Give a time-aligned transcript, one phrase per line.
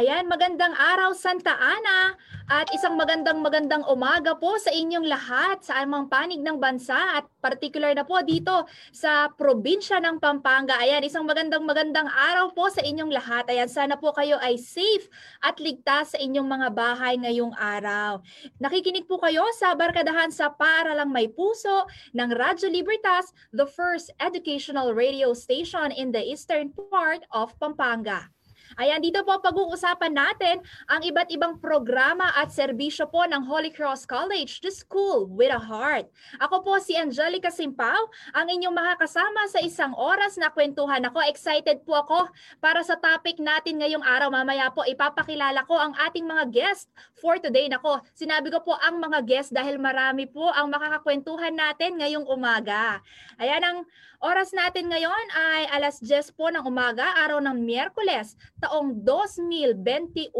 [0.00, 2.16] Ayan, magandang araw Santa Ana
[2.48, 7.28] at isang magandang magandang umaga po sa inyong lahat sa amang panig ng bansa at
[7.44, 8.64] particular na po dito
[8.96, 10.80] sa probinsya ng Pampanga.
[10.80, 13.44] Ayan, isang magandang magandang araw po sa inyong lahat.
[13.52, 15.04] Ayan, sana po kayo ay safe
[15.44, 18.24] at ligtas sa inyong mga bahay ngayong araw.
[18.56, 21.84] Nakikinig po kayo sa Barkadahan sa Paaralang May Puso
[22.16, 28.32] ng Radyo Libertas, the first educational radio station in the eastern part of Pampanga.
[28.80, 30.56] Ayan, dito po pag-uusapan natin
[30.88, 35.60] ang iba't ibang programa at serbisyo po ng Holy Cross College, the school with a
[35.60, 36.08] heart.
[36.40, 41.04] Ako po si Angelica Simpao, ang inyong makakasama sa isang oras na kwentuhan.
[41.12, 42.32] Ako, excited po ako
[42.64, 44.32] para sa topic natin ngayong araw.
[44.32, 46.88] Mamaya po ipapakilala ko ang ating mga guest
[47.20, 47.68] for today.
[47.68, 53.04] Nako, sinabi ko po ang mga guest dahil marami po ang makakakwentuhan natin ngayong umaga.
[53.36, 53.78] Ayan, ang
[54.20, 58.36] oras natin ngayon ay alas 10 po ng umaga, araw ng Miyerkules,
[58.70, 60.30] taong 2021.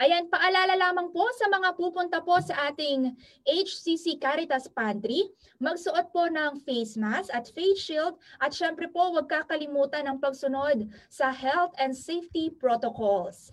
[0.00, 3.12] Ayan, paalala lamang po sa mga pupunta po sa ating
[3.44, 5.28] HCC Caritas Pantry,
[5.60, 10.88] magsuot po ng face mask at face shield at syempre po huwag kakalimutan ang pagsunod
[11.12, 13.52] sa health and safety protocols.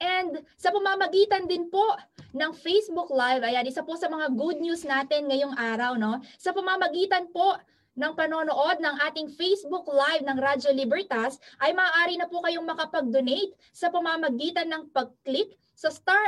[0.00, 1.96] And sa pamamagitan din po
[2.32, 6.24] ng Facebook Live, ayan, isa po sa mga good news natin ngayong araw, no?
[6.40, 7.56] Sa pamamagitan po
[8.00, 13.52] ng panonood ng ating Facebook Live ng Radyo Libertas ay maaari na po kayong makapag-donate
[13.76, 16.20] sa pamamagitan ng pag-click sa star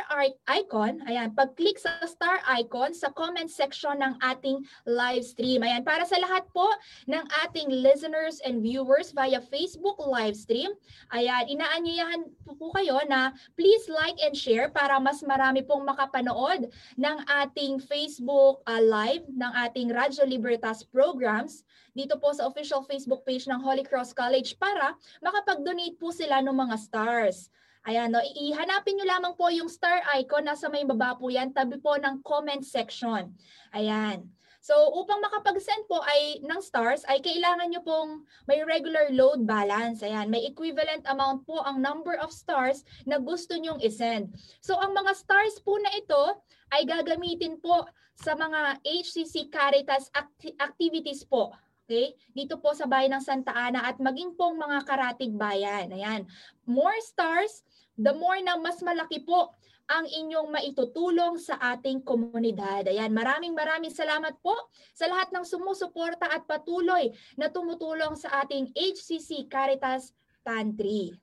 [0.49, 5.61] icon, ayan, pag-click sa star icon sa comment section ng ating live stream.
[5.61, 6.65] Ayan, para sa lahat po
[7.05, 10.73] ng ating listeners and viewers via Facebook live stream,
[11.13, 16.73] ayan, inaanyayahan po, po kayo na please like and share para mas marami pong makapanood
[16.97, 21.61] ng ating Facebook uh, live ng ating Radyo Libertas programs
[21.93, 26.57] dito po sa official Facebook page ng Holy Cross College para makapag-donate po sila ng
[26.57, 27.53] mga stars.
[27.83, 31.83] Ayan, no, ihanapin nyo lamang po yung star icon, nasa may baba po yan, tabi
[31.83, 33.35] po ng comment section.
[33.75, 34.31] Ayan.
[34.63, 40.07] So upang makapag-send po ay ng stars ay kailangan nyo pong may regular load balance.
[40.07, 44.31] Ayan, may equivalent amount po ang number of stars na gusto nyong isend.
[44.63, 46.39] So ang mga stars po na ito
[46.71, 47.83] ay gagamitin po
[48.15, 51.51] sa mga HCC Caritas acti- activities po.
[51.83, 52.15] Okay?
[52.31, 55.91] Dito po sa bayan ng Santa Ana at maging pong mga karatig bayan.
[55.91, 56.23] Ayan.
[56.71, 57.67] More stars,
[57.97, 59.53] the more na mas malaki po
[59.91, 62.89] ang inyong maitutulong sa ating komunidad.
[62.89, 64.55] Ayan, maraming maraming salamat po
[64.97, 71.22] sa lahat ng sumusuporta at patuloy na tumutulong sa ating HCC Caritas Pantry.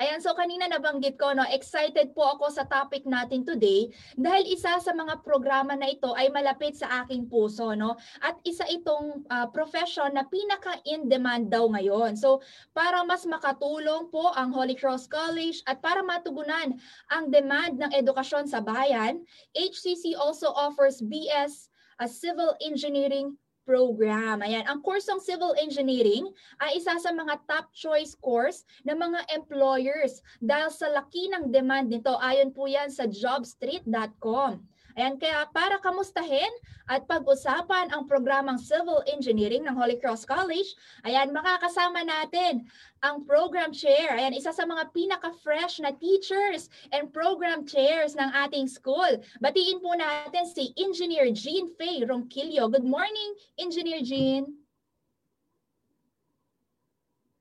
[0.00, 4.80] Ayan, so kanina nabanggit ko, no, excited po ako sa topic natin today dahil isa
[4.80, 7.76] sa mga programa na ito ay malapit sa aking puso.
[7.76, 8.00] No?
[8.24, 12.16] At isa itong uh, profession na pinaka-in-demand daw ngayon.
[12.16, 12.40] So
[12.72, 16.78] para mas makatulong po ang Holy Cross College at para matugunan
[17.12, 19.20] ang demand ng edukasyon sa bayan,
[19.52, 24.42] HCC also offers BS a Civil Engineering program.
[24.42, 30.22] Ayan, ang kursong Civil Engineering ay isa sa mga top choice course ng mga employers
[30.42, 32.14] dahil sa laki ng demand nito.
[32.18, 34.71] Ayon po yan sa jobstreet.com.
[34.98, 36.50] Ayan, kaya para kamustahin
[36.90, 40.76] at pag-usapan ang programang Civil Engineering ng Holy Cross College,
[41.08, 42.68] ayan, makakasama natin
[43.00, 44.12] ang program chair.
[44.12, 49.16] Ayan, isa sa mga pinaka-fresh na teachers and program chairs ng ating school.
[49.40, 52.68] Batiin po natin si Engineer Jean Faye Ronquillo.
[52.68, 54.62] Good morning, Engineer Jean.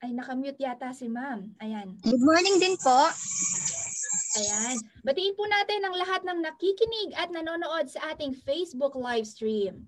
[0.02, 1.54] Ay, nakamute yata si ma'am.
[1.62, 1.94] Ayan.
[2.02, 3.06] Good morning din po.
[4.40, 4.76] Ayan.
[5.08, 9.88] Batiin po natin ang lahat ng nakikinig at nanonood sa ating Facebook live stream.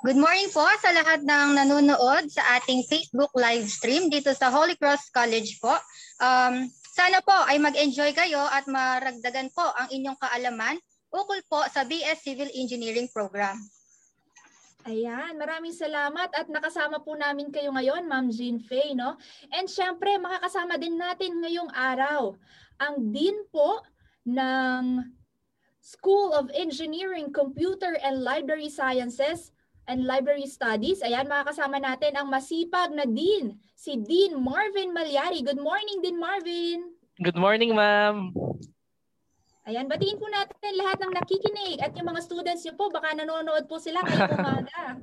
[0.00, 4.78] Good morning po sa lahat ng nanonood sa ating Facebook live stream dito sa Holy
[4.78, 5.74] Cross College po.
[6.22, 10.80] Um, sana po ay mag-enjoy kayo at maragdagan po ang inyong kaalaman
[11.10, 13.58] ukol po sa BS Civil Engineering Program.
[14.88, 19.20] Ayan, maraming salamat at nakasama po namin kayo ngayon, Ma'am Jean Faye, no?
[19.52, 22.32] And syempre, makakasama din natin ngayong araw
[22.80, 23.84] ang Dean po
[24.24, 25.04] ng
[25.84, 29.52] School of Engineering, Computer and Library Sciences
[29.84, 31.04] and Library Studies.
[31.04, 35.44] Ayan, makakasama natin ang masipag na Dean, si Dean Marvin Malyari.
[35.44, 36.96] Good morning, Dean Marvin.
[37.20, 38.32] Good morning, ma'am.
[39.70, 43.70] Ayan, batiin po natin lahat ng nakikinig at yung mga students niyo po, baka nanonood
[43.70, 44.98] po sila ngayong umaga.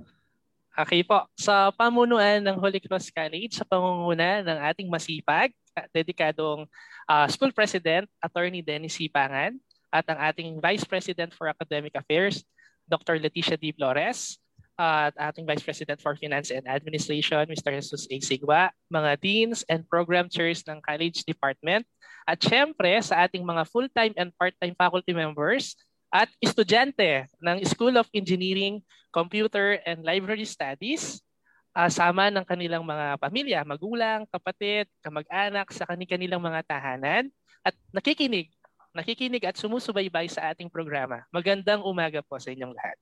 [0.76, 1.24] Okay po.
[1.40, 5.56] Sa pamunuan ng Holy Cross College, sa pangunguna ng ating masipag,
[5.96, 6.68] dedikadong
[7.08, 9.56] uh, School President, Attorney Dennis Sipangan,
[9.88, 12.44] at ang ating Vice President for Academic Affairs,
[12.92, 13.24] Dr.
[13.24, 13.72] Leticia D.
[13.72, 14.36] Flores,
[14.76, 17.72] at ating Vice President for Finance and Administration, Mr.
[17.72, 18.20] Jesus A.
[18.20, 21.88] Sigwa, mga deans and program chairs ng College Department,
[22.28, 25.80] at syempre sa ating mga full-time and part-time faculty members
[26.12, 28.84] at estudyante ng School of Engineering,
[29.16, 31.24] Computer and Library Studies,
[31.72, 37.32] uh, sama ng kanilang mga pamilya, magulang, kapatid, kamag-anak sa kanilang mga tahanan
[37.64, 38.52] at nakikinig,
[38.92, 41.24] nakikinig at sumusubaybay sa ating programa.
[41.32, 42.98] Magandang umaga po sa inyong lahat.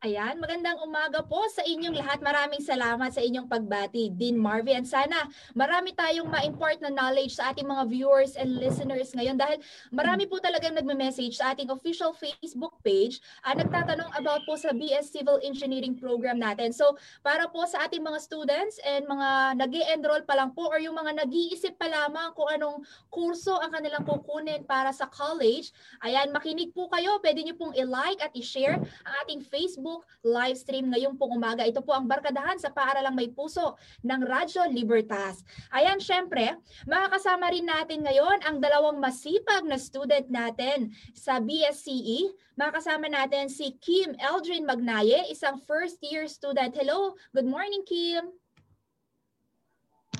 [0.00, 2.24] Ayan, magandang umaga po sa inyong lahat.
[2.24, 4.80] Maraming salamat sa inyong pagbati, Dean Marvin.
[4.80, 9.60] Sana marami tayong ma-import na knowledge sa ating mga viewers and listeners ngayon dahil
[9.92, 15.12] marami po talagang nagme-message sa ating official Facebook page uh, nagtatanong about po sa BS
[15.12, 16.72] Civil Engineering program natin.
[16.72, 20.80] So, para po sa ating mga students and mga nag enroll pa lang po or
[20.80, 26.32] yung mga nag-iisip pa lamang kung anong kurso ang kanilang kukunin para sa college, ayan,
[26.32, 27.20] makinig po kayo.
[27.20, 31.66] Pwede niyo pong i-like at i-share ang ating Facebook Facebook live stream ngayong pong umaga.
[31.66, 33.74] Ito po ang barkadahan sa Paaralang May Puso
[34.06, 35.42] ng Radyo Libertas.
[35.74, 36.54] Ayan, syempre,
[36.86, 42.30] makakasama rin natin ngayon ang dalawang masipag na student natin sa BSCE.
[42.54, 46.70] Makakasama natin si Kim Eldrin Magnaye, isang first year student.
[46.76, 48.30] Hello, good morning Kim.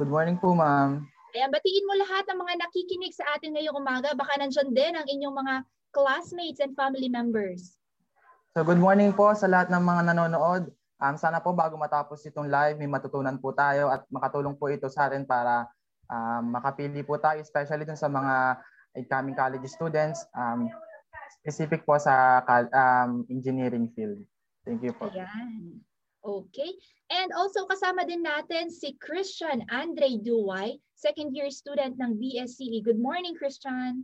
[0.01, 1.07] Good morning po, ma'am.
[1.37, 4.17] Ayan, batiin mo lahat ng mga nakikinig sa atin ngayong umaga.
[4.19, 5.55] Baka nandyan din ang inyong mga
[5.95, 7.80] classmates and family members.
[8.51, 10.75] So good morning po sa lahat ng mga nanonood.
[10.99, 14.91] Um, sana po bago matapos itong live, may matutunan po tayo at makatulong po ito
[14.91, 15.71] sa atin para
[16.11, 18.59] um, makapili po tayo, especially dun sa mga
[18.99, 20.67] incoming college students, um,
[21.39, 22.43] specific po sa
[22.75, 24.19] um, engineering field.
[24.67, 25.07] Thank you po.
[25.15, 25.79] Ayan.
[26.27, 26.75] Okay.
[27.07, 32.83] And also kasama din natin si Christian Andre Duway, second year student ng BSCE.
[32.83, 34.03] Good morning, Christian.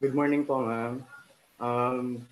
[0.00, 1.04] Good morning po, ma'am.
[1.60, 2.24] Um,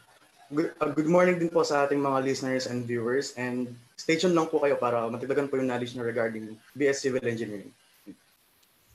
[0.48, 3.68] Good, uh, good morning din po sa ating mga listeners and viewers and
[4.00, 7.68] stay tuned lang po kayo para matagdagan po yung knowledge nyo regarding BS Civil Engineering.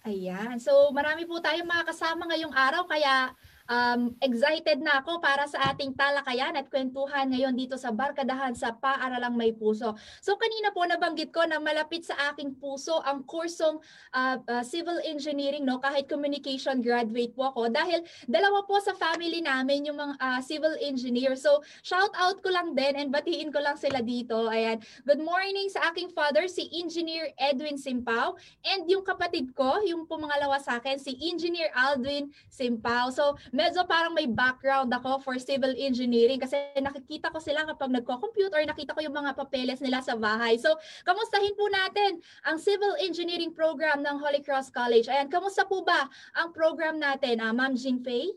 [0.01, 0.57] Ayan.
[0.57, 3.29] So marami po tayong mga kasama ngayong araw kaya
[3.73, 8.77] Um, excited na ako para sa ating talakayan at kwentuhan ngayon dito sa Barkadahan sa
[8.77, 9.97] Paaralang May Puso.
[10.21, 13.81] So kanina po nabanggit ko na malapit sa aking puso ang kursong
[14.13, 19.41] uh, uh, Civil Engineering no kahit communication graduate po ako dahil dalawa po sa family
[19.41, 21.33] namin yung mga uh, civil engineer.
[21.33, 24.53] So shout out ko lang din and batiin ko lang sila dito.
[24.53, 24.85] Ayan.
[25.01, 30.61] Good morning sa aking father si Engineer Edwin Simpao and yung kapatid ko, yung pumangalawa
[30.61, 33.09] sa akin si Engineer Aldwin Simpao.
[33.09, 38.51] So medyo parang may background ako for civil engineering kasi nakikita ko sila kapag nagko-compute
[38.51, 40.59] or nakita ko yung mga papeles nila sa bahay.
[40.59, 40.75] So,
[41.07, 45.07] kamustahin po natin ang civil engineering program ng Holy Cross College.
[45.07, 48.35] Ayan, kamusta po ba ang program natin, uh, Ma'am Faye?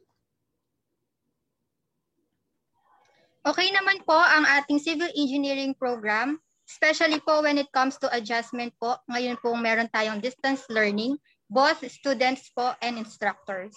[3.46, 8.74] Okay naman po ang ating civil engineering program, especially po when it comes to adjustment
[8.78, 8.98] po.
[9.10, 11.18] Ngayon po meron tayong distance learning,
[11.50, 13.74] both students po and instructors.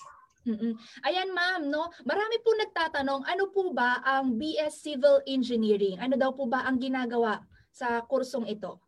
[0.48, 0.74] Mm-mm.
[1.04, 1.92] Ayan ma'am, no?
[2.08, 6.00] Marami po nagtatanong, ano po ba ang BS Civil Engineering?
[6.00, 7.44] Ano daw po ba ang ginagawa
[7.76, 8.80] sa kursong ito?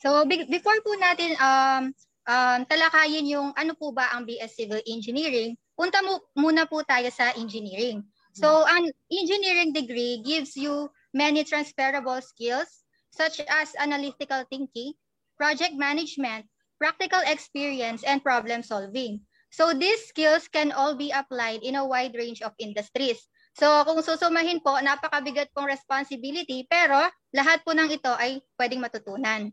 [0.00, 1.92] So before po natin um,
[2.24, 7.12] um, talakayin yung ano po ba ang BS Civil Engineering, punta mo muna po tayo
[7.12, 8.00] sa engineering.
[8.32, 12.80] So an engineering degree gives you many transferable skills
[13.12, 14.94] such as analytical thinking,
[15.36, 16.46] project management,
[16.78, 19.20] practical experience, and problem solving.
[19.50, 23.18] So these skills can all be applied in a wide range of industries.
[23.58, 29.50] So kung susumahin po, napakabigat pong responsibility pero lahat po ng ito ay pwedeng matutunan.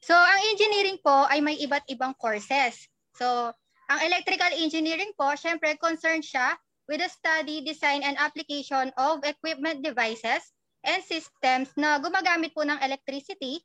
[0.00, 2.88] So ang engineering po ay may iba't ibang courses.
[3.16, 3.52] So
[3.92, 6.56] ang electrical engineering po, syempre concerned siya
[6.88, 10.40] with the study, design, and application of equipment devices
[10.84, 13.60] and systems na gumagamit po ng electricity,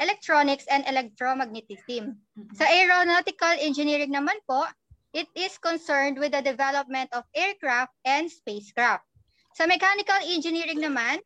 [0.00, 2.16] electronics, and electromagnetism.
[2.56, 4.64] Sa aeronautical engineering naman po,
[5.12, 9.04] it is concerned with the development of aircraft and spacecraft.
[9.54, 11.20] Sa mechanical engineering naman,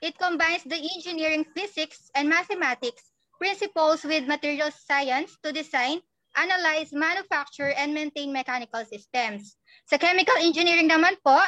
[0.00, 6.02] it combines the engineering physics and mathematics principles with material science to design,
[6.36, 9.56] analyze, manufacture, and maintain mechanical systems.
[9.86, 11.38] Sa chemical engineering naman po,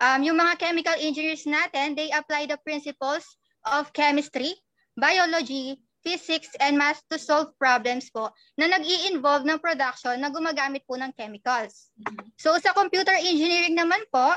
[0.00, 3.26] um, yung mga chemical engineers natin, they apply the principles
[3.66, 4.54] of chemistry,
[4.94, 10.82] biology, physics, and math to solve problems po na nag involve ng production na gumagamit
[10.84, 11.88] po ng chemicals.
[12.36, 14.36] So sa computer engineering naman po,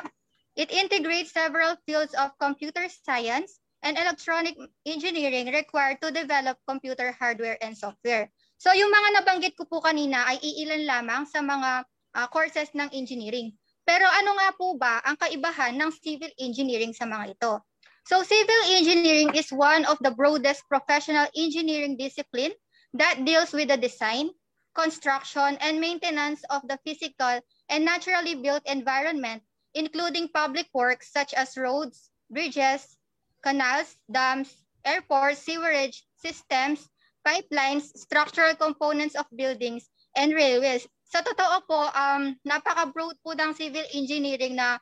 [0.56, 7.60] it integrates several fields of computer science and electronic engineering required to develop computer hardware
[7.62, 8.32] and software.
[8.58, 11.84] So yung mga nabanggit ko po kanina ay iilan lamang sa mga
[12.16, 13.54] uh, courses ng engineering.
[13.86, 17.62] Pero ano nga po ba ang kaibahan ng civil engineering sa mga ito?
[18.06, 22.54] So civil engineering is one of the broadest professional engineering discipline
[22.94, 24.30] that deals with the design,
[24.78, 29.42] construction, and maintenance of the physical and naturally built environment,
[29.74, 32.96] including public works such as roads, bridges,
[33.42, 34.54] canals, dams,
[34.86, 36.88] airports, sewerage systems,
[37.26, 40.86] pipelines, structural components of buildings, and railways.
[41.10, 44.78] Sa totoo po, um, napaka-broad po ng civil engineering na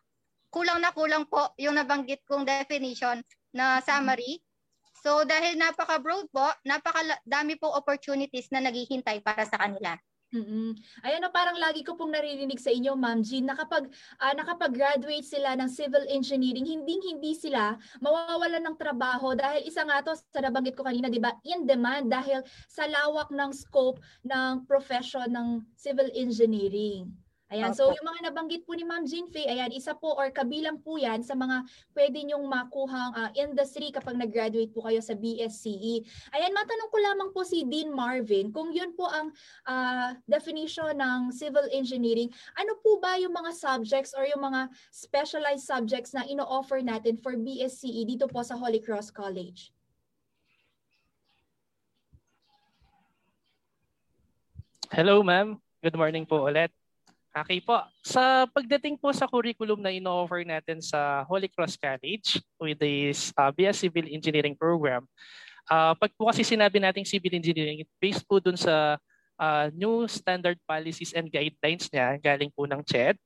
[0.53, 4.37] kulang na kulang po yung nabanggit kong definition na summary.
[5.01, 9.97] So dahil napaka-broad po, napakadami po opportunities na naghihintay para sa kanila.
[10.33, 10.73] Mm-mm.
[11.05, 13.85] Ayan na parang lagi ko pong naririnig sa inyo, Ma'am Jean, na kapag
[14.17, 20.01] uh, nakapag-graduate sila ng civil engineering, hindi hindi sila mawawalan ng trabaho dahil isa nga
[20.01, 21.37] to sa nabanggit ko kanina, 'di ba?
[21.45, 27.13] In demand dahil sa lawak ng scope ng profession ng civil engineering.
[27.53, 30.81] Ayan, so yung mga nabanggit po ni Ma'am Jean Faye, ayan, isa po or kabilang
[30.81, 31.61] po yan sa mga
[31.93, 36.01] pwede nyong makuhang uh, industry kapag nag-graduate po kayo sa BSCE.
[36.33, 39.29] Ayan, matanong ko lamang po si Dean Marvin, kung yun po ang
[39.69, 45.69] uh, definition ng civil engineering, ano po ba yung mga subjects or yung mga specialized
[45.69, 49.69] subjects na ino-offer natin for BSCE dito po sa Holy Cross College?
[54.89, 56.73] Hello ma'am, good morning po ulit.
[57.33, 57.81] Okay po.
[58.05, 63.49] Sa pagdating po sa curriculum na ino-offer natin sa Holy Cross College with this uh,
[63.49, 65.01] BS Civil Engineering Program,
[65.65, 69.01] uh, pag po kasi sinabi nating civil engineering, based po dun sa
[69.41, 73.17] uh, new standard policies and guidelines niya galing po ng CHED.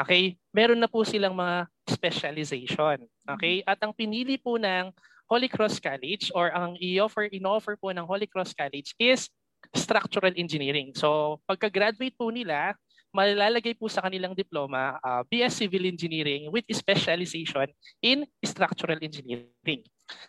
[0.00, 0.40] Okay?
[0.56, 3.04] Meron na po silang mga specialization.
[3.28, 3.60] Okay?
[3.68, 4.88] At ang pinili po ng
[5.28, 9.28] Holy Cross College or ang i-offer, in-offer po ng Holy Cross College is
[9.76, 10.90] structural engineering.
[10.96, 12.74] So, pagka-graduate po nila,
[13.10, 17.66] malalagay po sa kanilang diploma uh, BS Civil Engineering with specialization
[18.02, 19.82] in Structural Engineering.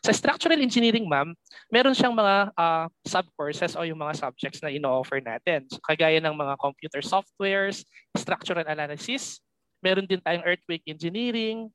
[0.06, 1.34] Sa Structural Engineering, ma'am,
[1.74, 5.66] meron siyang mga uh, sub-courses o yung mga subjects na ino-offer natin.
[5.70, 9.42] So, kagaya ng mga computer softwares, structural analysis,
[9.82, 11.70] meron din tayong earthquake engineering,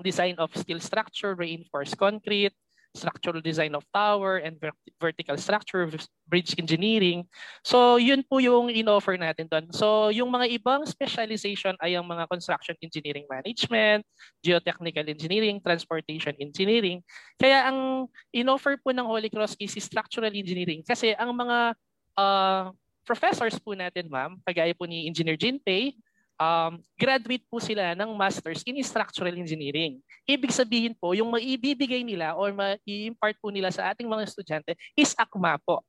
[0.00, 2.56] design of steel structure, reinforced concrete,
[2.94, 4.54] structural design of tower and
[5.02, 5.90] vertical structure,
[6.30, 7.26] bridge engineering.
[7.66, 9.66] So yun po yung in-offer natin doon.
[9.74, 14.06] So yung mga ibang specialization ay ang mga construction engineering management,
[14.46, 17.02] geotechnical engineering, transportation engineering.
[17.36, 21.74] Kaya ang in-offer po ng Holy Cross is structural engineering kasi ang mga
[22.14, 22.70] uh,
[23.04, 25.98] professors po natin ma'am, kagaya po ni Engineer Jinpei,
[26.38, 30.00] um, graduate po sila ng Masters in Structural Engineering.
[30.26, 35.14] Ibig sabihin po, yung maibibigay nila or mai-impart po nila sa ating mga estudyante is
[35.14, 35.82] akma po.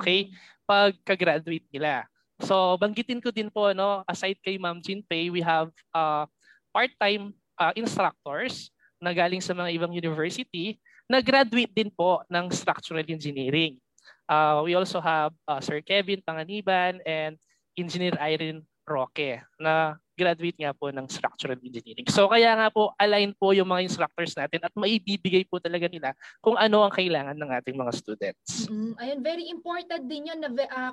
[0.00, 0.30] Okay?
[0.64, 2.06] Pagka-graduate nila.
[2.42, 6.26] So, banggitin ko din po, no, aside kay Ma'am Jinpei, we have uh,
[6.74, 7.30] part-time
[7.60, 13.78] uh, instructors na galing sa mga ibang university na graduate din po ng structural engineering.
[14.26, 17.36] Uh, we also have uh, Sir Kevin Panganiban and
[17.76, 22.04] Engineer Irene Roque na graduate nga po ng structural engineering.
[22.06, 26.12] So kaya nga po align po yung mga instructors natin at maibibigay po talaga nila
[26.44, 28.68] kung ano ang kailangan ng ating mga students.
[28.68, 30.92] Mm, ayun, very important din yun na uh,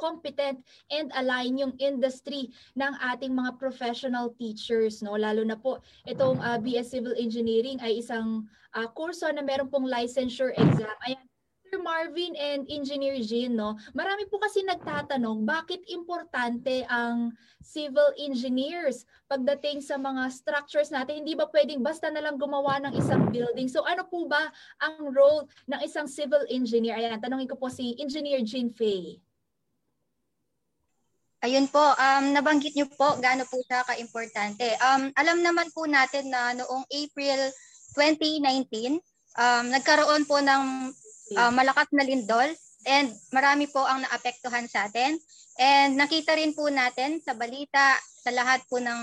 [0.00, 5.04] competent and align yung industry ng ating mga professional teachers.
[5.04, 9.68] no Lalo na po itong uh, BS Civil Engineering ay isang uh, kurso na meron
[9.68, 10.96] pong licensure exam.
[11.06, 11.24] Ayan,
[11.80, 13.78] Marvin and Engineer Jean, no?
[13.96, 17.32] Marami po kasi nagtatanong bakit importante ang
[17.64, 21.24] civil engineers pagdating sa mga structures natin.
[21.24, 23.66] Hindi ba pwedeng basta na lang gumawa ng isang building?
[23.72, 27.00] So ano po ba ang role ng isang civil engineer?
[27.00, 29.18] Ayan, tanongin ko po si Engineer Jean Fay.
[31.44, 34.64] Ayun po, um, nabanggit niyo po gaano po siya ka-importante.
[34.80, 37.52] Um, alam naman po natin na noong April
[37.92, 38.96] 2019,
[39.36, 40.88] um, nagkaroon po ng
[41.36, 42.48] uh, malakas na lindol
[42.84, 45.16] and marami po ang naapektuhan sa atin.
[45.56, 49.00] And nakita rin po natin sa balita, sa lahat po ng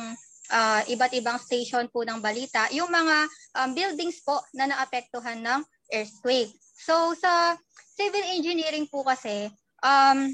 [0.51, 3.17] uh, iba't ibang station po ng balita, yung mga
[3.57, 5.61] um, buildings po na naapektuhan ng
[5.95, 6.51] earthquake.
[6.75, 7.55] So sa
[7.95, 9.47] civil engineering po kasi,
[9.81, 10.29] um,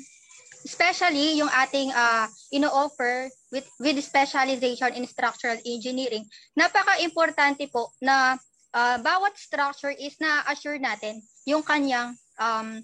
[0.66, 6.26] especially yung ating uh, ino-offer with, with specialization in structural engineering,
[6.58, 8.36] napaka-importante po na
[8.74, 12.84] uh, bawat structure is na-assure natin yung kanyang um,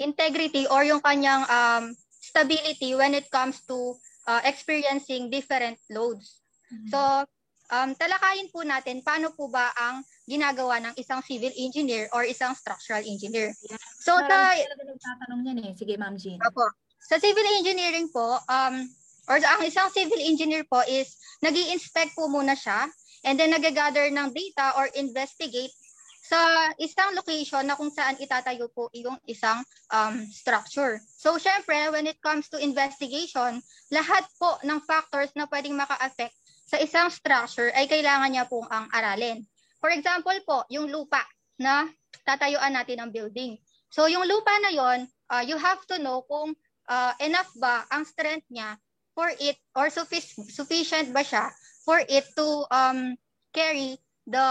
[0.00, 3.94] integrity or yung kanyang um, stability when it comes to
[4.24, 6.40] uh, experiencing different loads.
[6.72, 6.88] Mm-hmm.
[6.88, 6.98] So,
[7.68, 12.56] um, talakayin po natin paano po ba ang ginagawa ng isang civil engineer or isang
[12.56, 13.52] structural engineer.
[14.00, 15.72] So, ta nagtatanong niyan eh.
[15.76, 16.40] Sige, Ma'am Jean.
[16.40, 16.64] Opo.
[17.08, 18.74] Sa civil engineering po, um,
[19.28, 22.88] or ang isang civil engineer po is nag inspect po muna siya
[23.24, 25.72] and then nag-gather ng data or investigate
[26.28, 31.00] sa isang location na kung saan itatayo po yung isang um, structure.
[31.16, 36.36] So syempre, when it comes to investigation, lahat po ng factors na pwedeng maka-affect
[36.68, 39.40] sa isang structure ay kailangan niya pong ang aralin.
[39.80, 41.24] For example po, yung lupa
[41.56, 41.88] na
[42.28, 43.56] tatayuan natin ng building.
[43.88, 46.52] So yung lupa na yon, uh, you have to know kung
[46.92, 48.76] uh, enough ba ang strength niya
[49.16, 51.48] for it or sufficient ba siya
[51.88, 53.16] for it to um,
[53.56, 53.96] carry
[54.28, 54.44] the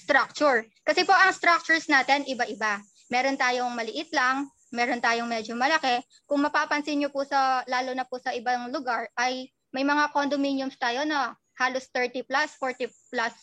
[0.00, 0.64] structure.
[0.82, 2.80] Kasi po ang structures natin iba-iba.
[3.12, 6.00] Meron tayong maliit lang, meron tayong medyo malaki.
[6.24, 10.78] Kung mapapansin nyo po sa, lalo na po sa ibang lugar, ay may mga condominiums
[10.80, 13.34] tayo na halos 30 plus, 40 plus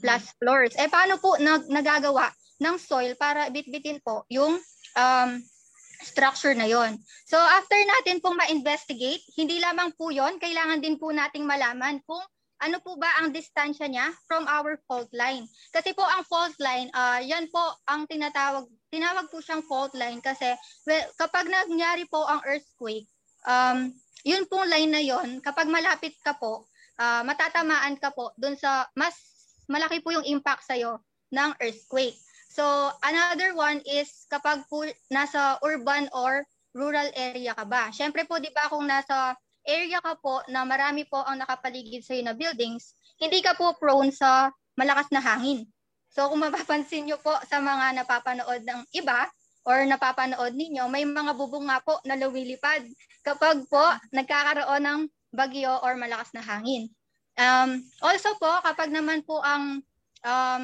[0.00, 0.72] plus floors.
[0.80, 4.56] Eh paano po nag nagagawa ng soil para bitbitin po yung
[4.96, 5.30] um,
[6.00, 6.96] structure na yon.
[7.28, 12.20] So after natin pong ma-investigate, hindi lamang po yon, kailangan din po nating malaman kung
[12.62, 15.48] ano po ba ang distansya niya from our fault line?
[15.74, 20.22] Kasi po ang fault line, uh, yan po ang tinatawag, tinawag po siyang fault line
[20.22, 20.54] kasi
[20.86, 23.10] well, kapag nangyari po ang earthquake,
[23.48, 23.90] um,
[24.24, 26.64] yun pong line na yon, kapag malapit ka po,
[26.98, 29.14] uh, matatamaan ka po dun sa mas
[29.68, 31.00] malaki po yung impact sa'yo
[31.32, 32.16] ng earthquake.
[32.54, 32.62] So,
[33.02, 37.90] another one is kapag po nasa urban or rural area ka ba.
[37.90, 39.34] Siyempre po, di ba, kung nasa
[39.64, 44.12] area ka po na marami po ang nakapaligid sa na buildings, hindi ka po prone
[44.12, 45.64] sa malakas na hangin.
[46.14, 49.26] So kung mapapansin nyo po sa mga napapanood ng iba
[49.66, 52.86] or napapanood ninyo, may mga bubong nga po na lumilipad
[53.26, 53.82] kapag po
[54.14, 55.00] nagkakaroon ng
[55.34, 56.86] bagyo or malakas na hangin.
[57.34, 59.82] Um, also po, kapag naman po ang
[60.22, 60.62] um,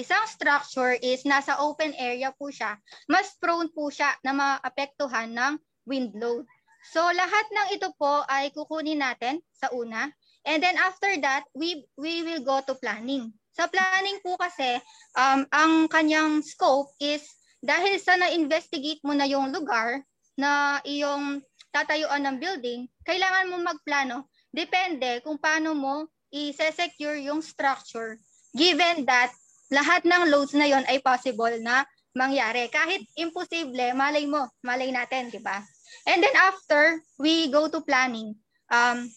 [0.00, 5.52] isang structure is nasa open area po siya, mas prone po siya na maapektuhan ng
[5.84, 6.48] wind load.
[6.88, 10.08] So lahat ng ito po ay kukunin natin sa una.
[10.48, 13.36] And then after that, we we will go to planning.
[13.52, 14.80] Sa planning po kasi,
[15.12, 17.20] um, ang kanyang scope is
[17.60, 20.00] dahil sa na-investigate mo na yung lugar
[20.40, 24.24] na iyong tatayuan ng building, kailangan mo magplano.
[24.48, 28.16] Depende kung paano mo i-secure yung structure
[28.56, 29.30] given that
[29.70, 32.66] lahat ng loads na yon ay possible na mangyari.
[32.66, 35.62] Kahit imposible, malay mo, malay natin, di ba?
[36.06, 38.36] And then after we go to planning,
[38.70, 39.10] um,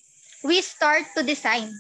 [0.43, 1.71] we start to design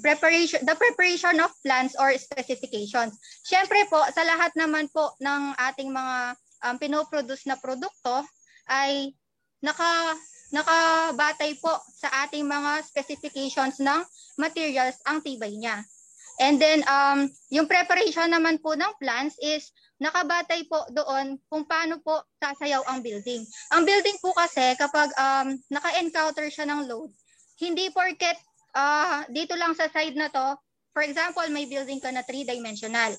[0.00, 3.14] preparation the preparation of plans or specifications.
[3.44, 6.34] Syempre po sa lahat naman po ng ating mga
[6.64, 8.24] um, pinoproduce na produkto
[8.66, 9.12] ay
[9.60, 10.16] naka
[10.50, 14.02] nakabatay po sa ating mga specifications ng
[14.34, 15.78] materials ang tibay niya.
[16.40, 19.68] And then um, yung preparation naman po ng plans is
[20.00, 23.44] nakabatay po doon kung paano po sasayaw ang building.
[23.76, 27.12] Ang building po kasi kapag um, naka-encounter siya ng load,
[27.60, 28.40] hindi porket
[28.72, 30.56] uh, dito lang sa side na to,
[30.96, 33.12] for example, may building ka na three-dimensional.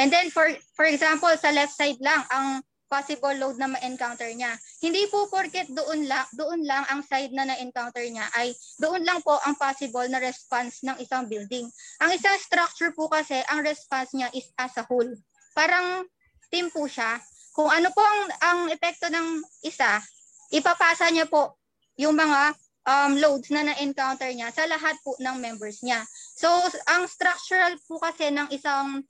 [0.00, 4.54] And then for for example, sa left side lang ang possible load na ma-encounter niya.
[4.78, 9.18] Hindi po porket doon lang, doon lang ang side na na-encounter niya ay doon lang
[9.26, 11.66] po ang possible na response ng isang building.
[12.02, 15.10] Ang isang structure po kasi, ang response niya is as a whole.
[15.52, 16.06] Parang
[16.50, 17.18] team po siya.
[17.52, 19.98] Kung ano po ang, ang epekto ng isa,
[20.54, 21.58] ipapasa niya po
[21.98, 22.54] yung mga
[22.86, 26.06] um, loads na na-encounter niya sa lahat po ng members niya.
[26.38, 26.48] So,
[26.86, 29.02] ang structural po kasi ng isang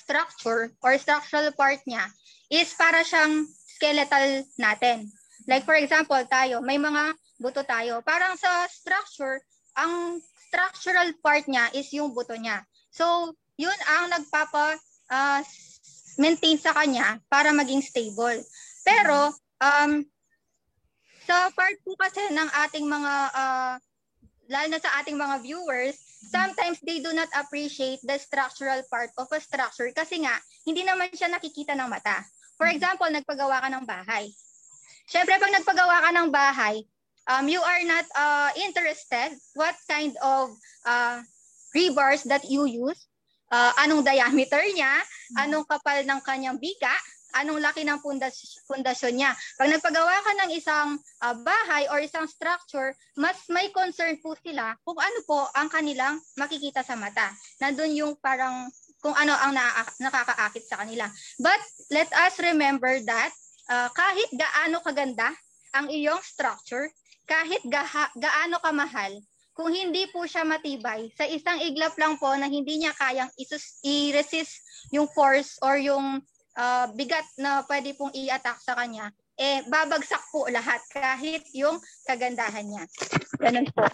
[0.00, 2.08] structure or structural part niya
[2.50, 5.06] is para siyang skeletal natin.
[5.46, 8.04] Like for example, tayo, may mga buto tayo.
[8.04, 9.40] Parang sa structure,
[9.78, 12.66] ang structural part niya is yung buto niya.
[12.90, 14.76] So, yun ang nagpapa
[15.08, 15.40] uh,
[16.18, 18.42] maintain sa kanya para maging stable.
[18.82, 19.30] Pero,
[19.62, 20.02] um,
[21.24, 23.74] sa part po kasi ng ating mga, uh,
[24.50, 25.94] lalo na sa ating mga viewers,
[26.26, 30.34] sometimes they do not appreciate the structural part of a structure kasi nga,
[30.66, 32.26] hindi naman siya nakikita ng mata.
[32.60, 34.28] For example, nagpagawa ka ng bahay.
[35.08, 36.84] Siyempre, pag nagpagawa ka ng bahay,
[37.24, 40.52] um, you are not uh, interested what kind of
[40.84, 41.24] uh,
[41.72, 43.08] rebars that you use,
[43.48, 44.92] uh, anong diameter niya,
[45.40, 46.92] anong kapal ng kanyang bika,
[47.40, 49.32] anong laki ng pundas- pundasyon niya.
[49.56, 54.76] Pag nagpagawa ka ng isang uh, bahay or isang structure, mas may concern po sila
[54.84, 57.32] kung ano po ang kanilang makikita sa mata.
[57.62, 58.68] Nandun yung parang
[59.00, 61.08] kung ano ang na- nakakaakit sa kanila.
[61.40, 61.60] But
[61.90, 63.32] let us remember that
[63.68, 65.32] uh, kahit gaano kaganda
[65.72, 66.88] ang iyong structure,
[67.24, 69.18] kahit gaha, gaano kamahal,
[69.54, 73.78] kung hindi po siya matibay, sa isang iglap lang po na hindi niya kayang isus-
[73.84, 76.22] i-resist yung force or yung
[76.56, 81.76] uh, bigat na pwede pong i-attack sa kanya, eh babagsak po lahat kahit yung
[82.08, 82.84] kagandahan niya.
[83.36, 83.84] Ganun po.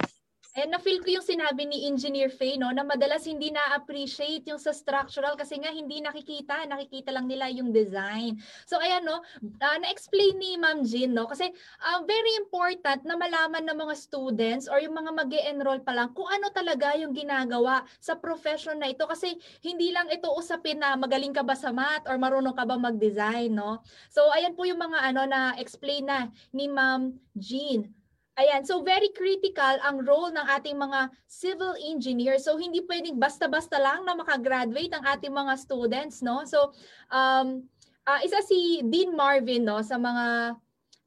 [0.57, 4.73] Eh, na-feel ko yung sinabi ni Engineer Faye, no, na madalas hindi na-appreciate yung sa
[4.73, 8.41] structural kasi nga hindi nakikita, nakikita lang nila yung design.
[8.65, 11.53] So, ayan, no, uh, na-explain ni Ma'am Jean, no, kasi
[11.85, 16.17] uh, very important na malaman ng mga students or yung mga mag enroll pa lang
[16.17, 20.97] kung ano talaga yung ginagawa sa profession na ito kasi hindi lang ito usapin na
[20.97, 23.85] magaling ka ba sa math or marunong ka ba mag-design, no?
[24.09, 28.06] So, ayan po yung mga ano na explain na ni Ma'am Jean.
[28.37, 32.45] Ayan, so very critical ang role ng ating mga civil engineers.
[32.45, 36.45] So hindi pwedeng basta-basta lang na makagraduate ang ating mga students, no?
[36.45, 36.77] So
[37.09, 37.65] um
[38.05, 40.53] uh, isa si Dean Marvin no sa mga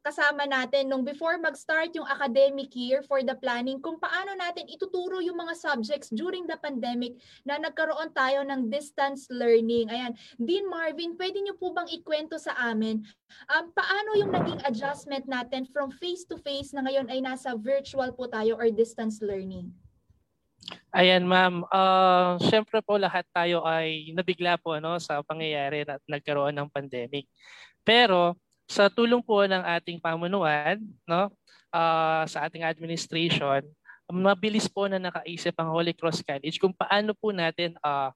[0.03, 5.19] kasama natin nung before mag-start yung academic year for the planning kung paano natin ituturo
[5.19, 9.91] yung mga subjects during the pandemic na nagkaroon tayo ng distance learning.
[9.91, 13.03] Ayan, Dean Marvin, pwede niyo po bang ikwento sa amin
[13.49, 18.57] um, paano yung naging adjustment natin from face-to-face na ngayon ay nasa virtual po tayo
[18.57, 19.69] or distance learning?
[20.93, 26.53] Ayan ma'am, uh, syempre po lahat tayo ay nabigla po ano, sa pangyayari na nagkaroon
[26.57, 27.29] ng pandemic.
[27.85, 28.37] Pero
[28.69, 30.77] sa tulong po ng ating pamunuan,
[31.09, 31.33] no,
[31.73, 33.65] uh, sa ating administration,
[34.09, 38.13] mabilis po na nakaisip ang Holy Cross College kung paano po natin uh,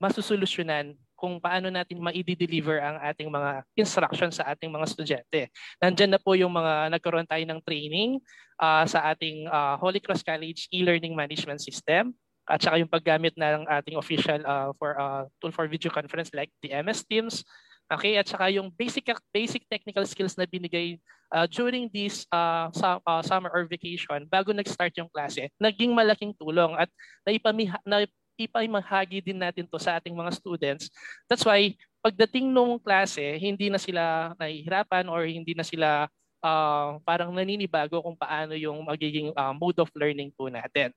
[0.00, 5.52] masusolusyonan kung paano natin ma-deliver ang ating mga instructions sa ating mga estudyante.
[5.76, 8.16] Nandiyan na po yung mga nagkaroon tayo ng training
[8.56, 12.16] uh, sa ating uh, Holy Cross College e-learning management system
[12.48, 16.48] at saka yung paggamit ng ating official uh, for uh, tool for video conference like
[16.64, 17.44] the MS Teams,
[17.90, 19.02] Okay, at saka yung basic
[19.34, 20.94] basic technical skills na binigay
[21.34, 26.30] uh, during this uh, sa, uh, summer or vacation bago nag-start yung klase, naging malaking
[26.38, 26.86] tulong at
[27.26, 30.86] naipamiha, naipamahagi din natin to sa ating mga students.
[31.26, 36.06] That's why pagdating nung klase, hindi na sila nahihirapan or hindi na sila
[36.46, 40.94] uh, parang naninibago kung paano yung magiging uh, mode of learning po natin.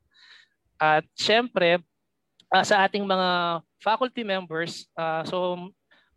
[0.78, 1.82] At syempre,
[2.54, 5.58] uh, sa ating mga faculty members, uh, so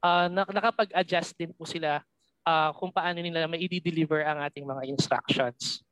[0.02, 2.02] uh, nakapag-adjust din po sila
[2.46, 5.82] uh, kung paano nila may i-deliver ang ating mga instructions.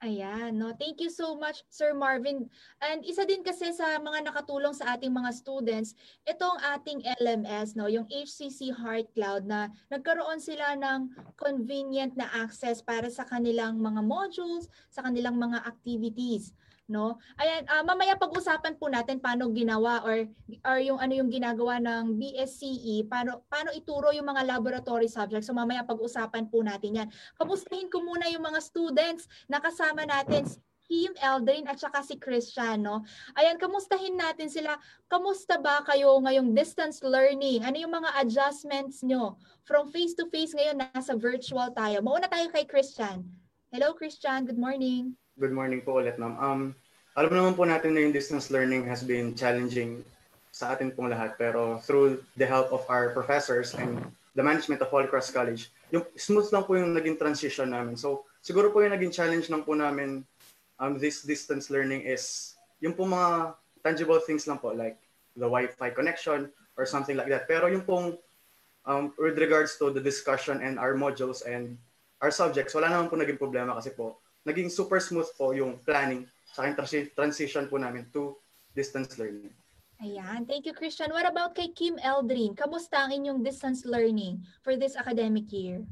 [0.00, 0.72] Ayan, no.
[0.80, 2.48] Thank you so much, Sir Marvin.
[2.80, 5.92] And isa din kasi sa mga nakatulong sa ating mga students,
[6.24, 12.80] itong ating LMS, no, yung HCC Heart Cloud na nagkaroon sila ng convenient na access
[12.80, 16.56] para sa kanilang mga modules, sa kanilang mga activities.
[16.90, 17.22] No?
[17.38, 20.26] Ayan, uh, mamaya pag-usapan po natin paano ginawa or
[20.66, 25.46] or yung ano yung ginagawa ng BSCE, paano paano ituro yung mga laboratory subjects.
[25.46, 27.08] So mamaya pag-usapan po natin 'yan.
[27.38, 30.50] Kamustahin ko muna yung mga students na kasama natin
[30.90, 33.06] Kim Eldrin at saka si Christian, no?
[33.38, 34.74] Ayan, kamustahin natin sila.
[35.06, 37.62] Kamusta ba kayo ngayong distance learning?
[37.62, 39.38] Ano yung mga adjustments nyo?
[39.62, 42.02] From face-to-face ngayon, nasa virtual tayo.
[42.02, 43.22] Mauna tayo kay Christian.
[43.70, 44.42] Hello, Christian.
[44.42, 45.14] Good morning.
[45.38, 46.34] Good morning po ulit, ma'am.
[46.42, 46.74] Um,
[47.18, 50.02] alam naman po natin na yung distance learning has been challenging
[50.54, 51.34] sa atin pong lahat.
[51.34, 53.98] Pero through the help of our professors and
[54.38, 57.98] the management of Holy Cross College, yung smooth lang po yung naging transition namin.
[57.98, 60.22] So, siguro po yung naging challenge lang po namin
[60.78, 64.96] um, this distance learning is yung po mga tangible things lang po like
[65.34, 67.50] the Wi-Fi connection or something like that.
[67.50, 68.14] Pero yung pong
[68.86, 71.74] um, with regards to the discussion and our modules and
[72.22, 76.24] our subjects, wala naman po naging problema kasi po naging super smooth po yung planning
[76.52, 78.36] sa trans- transition po namin to
[78.74, 79.50] distance learning.
[80.00, 80.48] Ayan.
[80.48, 81.12] Thank you, Christian.
[81.12, 82.56] What about kay Kim Eldrin?
[82.56, 85.84] Kamusta ang inyong distance learning for this academic year?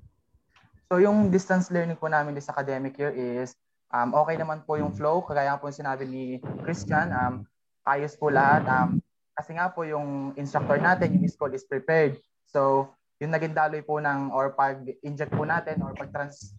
[0.89, 3.53] So yung distance learning po namin this academic year is
[3.89, 6.25] Um, okay naman po yung flow, kagaya po yung sinabi ni
[6.61, 7.49] Christian, um,
[7.89, 8.69] ayos po lahat.
[8.69, 9.01] Um,
[9.33, 12.21] kasi nga po yung instructor natin, yung school is prepared.
[12.45, 16.53] So, yung naging daloy po ng or pag-inject po natin or pag-trans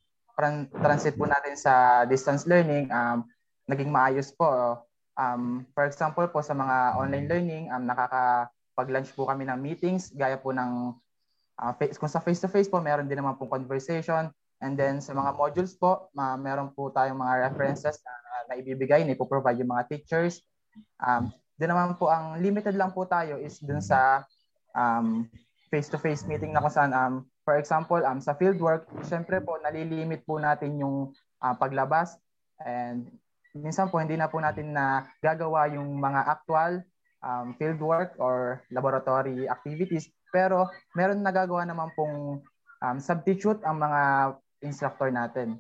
[0.80, 3.28] transit po natin sa distance learning, um,
[3.70, 4.82] naging maayos po.
[5.14, 10.42] Um, for example po sa mga online learning, um, nakakapag-lunch po kami ng meetings, gaya
[10.42, 10.98] po ng
[11.62, 14.34] uh, face, kung sa face-to-face po, meron din naman pong conversation.
[14.60, 18.14] And then sa mga modules po, ma meron po tayong mga references na,
[18.50, 20.42] na ibibigay, na ipoprovide yung mga teachers.
[21.00, 24.24] Um, din naman po, ang limited lang po tayo is dun sa
[24.72, 25.28] um,
[25.70, 30.40] face-to-face meeting na kung saan, um, for example, um, sa fieldwork, syempre po, nalilimit po
[30.40, 31.12] natin yung
[31.44, 32.16] uh, paglabas
[32.64, 33.12] and
[33.58, 36.84] minsan po hindi na po natin na gagawa yung mga actual
[37.26, 42.42] um, fieldwork or laboratory activities pero meron nagagawa naman pong
[42.86, 44.02] um, substitute ang mga
[44.62, 45.58] instructor natin.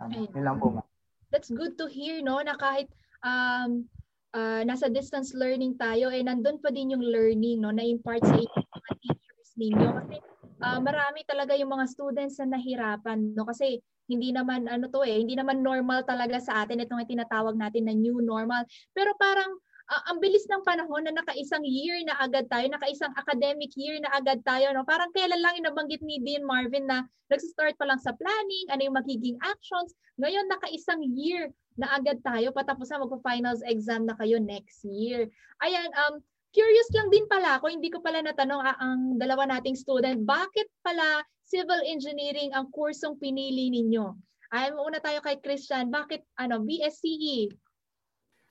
[0.00, 0.82] Um, yun lang po.
[1.30, 2.42] That's good to hear, no?
[2.44, 2.90] Na kahit
[3.24, 3.88] um,
[4.36, 7.72] uh, nasa distance learning tayo, eh nandun pa din yung learning, no?
[7.72, 9.88] Na-impart sa mga teachers ninyo.
[10.02, 10.16] Kasi
[10.60, 13.48] uh, marami talaga yung mga students na nahirapan, no?
[13.48, 13.80] Kasi
[14.12, 17.94] hindi naman ano to eh, hindi naman normal talaga sa atin itong tinatawag natin na
[17.96, 18.68] new normal.
[18.92, 19.56] Pero parang
[19.88, 24.12] uh, ang bilis ng panahon na nakaisang year na agad tayo, nakaisang academic year na
[24.16, 24.70] agad tayo.
[24.76, 24.86] No?
[24.86, 28.80] Parang kailan lang yung nabanggit ni Dean Marvin na nag-start pa lang sa planning, ano
[28.84, 29.96] yung magiging actions.
[30.20, 31.48] Ngayon, nakaisang year
[31.80, 35.24] na agad tayo, patapos na magpa-finals exam na kayo next year.
[35.64, 36.20] Ayan, um,
[36.52, 41.24] curious lang din pala ako, hindi ko pala natanong ang dalawa nating student, bakit pala
[41.52, 44.16] civil engineering ang kursong pinili ninyo?
[44.48, 47.52] Ay, muna tayo kay Christian, bakit ano BSCE?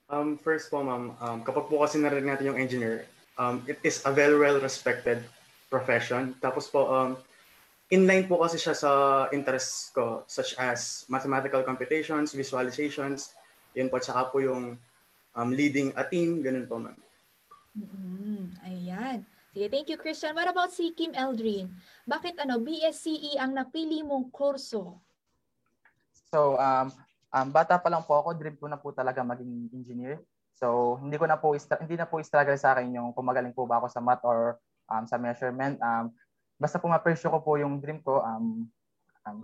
[0.06, 3.10] Um, first po, ma'am, um, kapag po kasi narinig natin yung engineer,
[3.42, 5.26] um, it is a very well-respected
[5.74, 6.38] profession.
[6.38, 7.18] Tapos po, um,
[7.90, 8.92] inline po kasi siya sa
[9.34, 13.34] interests ko, such as mathematical computations, visualizations,
[13.74, 14.78] yun po, tsaka po yung
[15.34, 16.98] um, leading a team, ganun po, ma'am.
[17.72, 18.68] Mm-hmm.
[18.68, 19.24] Ayan.
[19.52, 20.32] Sige, thank you, Christian.
[20.32, 21.76] What about si Kim Eldrin?
[22.08, 25.04] Bakit ano, BSCE ang napili mong kurso?
[26.32, 26.88] So, um,
[27.36, 30.24] um, bata pa lang po ako, dream ko na po talaga maging engineer.
[30.56, 33.68] So, hindi ko na po hindi na po struggle sa akin yung kung magaling po
[33.68, 34.56] ba ako sa math or
[34.88, 35.76] um, sa measurement.
[35.84, 36.16] Um,
[36.56, 38.72] basta po ma-pursue ko po yung dream ko, um,
[39.28, 39.38] um,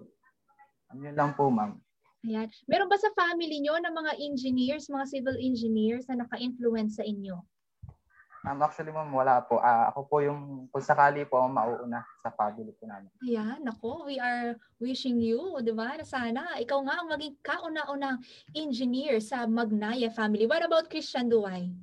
[0.88, 1.76] um yun lang po, ma'am.
[2.24, 2.48] Ayan.
[2.64, 7.44] Meron ba sa family nyo ng mga engineers, mga civil engineers na naka-influence sa inyo?
[8.48, 9.60] Um, actually, ma'am, wala po.
[9.60, 13.12] Uh, ako po yung, kung sakali po, mauuna sa family po namin.
[13.28, 18.24] Ayan, nako, we are wishing you, di ba, na sana ikaw nga ang maging kauna-unang
[18.56, 20.48] engineer sa Magnaya family.
[20.48, 21.76] What about Christian Duay?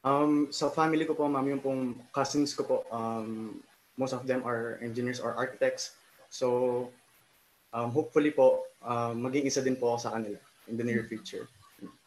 [0.00, 3.60] Um, sa family ko po, ma'am, yung pong cousins ko po, um,
[4.00, 5.92] most of them are engineers or architects.
[6.32, 6.88] So,
[7.76, 10.40] um, hopefully po, uh, maging isa din po ako sa kanila
[10.72, 11.44] in the near future.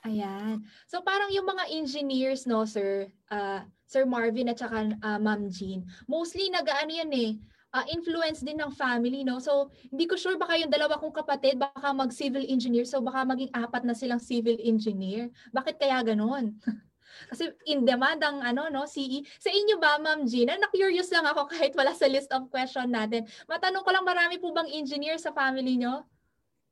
[0.02, 0.66] Ayan.
[0.90, 5.84] So parang yung mga engineers, no, sir, uh, Sir Marvin at saka uh, Ma'am Jean,
[6.08, 7.32] mostly nag-ano yan eh,
[7.76, 9.44] uh, influence din ng family, no?
[9.44, 13.52] So, hindi ko sure baka yung dalawa kong kapatid, baka mag-civil engineer, so baka maging
[13.52, 15.28] apat na silang civil engineer.
[15.52, 16.56] Bakit kaya ganon?
[17.30, 19.28] Kasi in demand ang ano no CE.
[19.38, 20.56] Sa inyo ba Ma'am Gina?
[20.56, 23.28] Na-curious lang ako kahit wala sa list of question natin.
[23.52, 26.08] Matanong ko lang marami po bang engineer sa family nyo?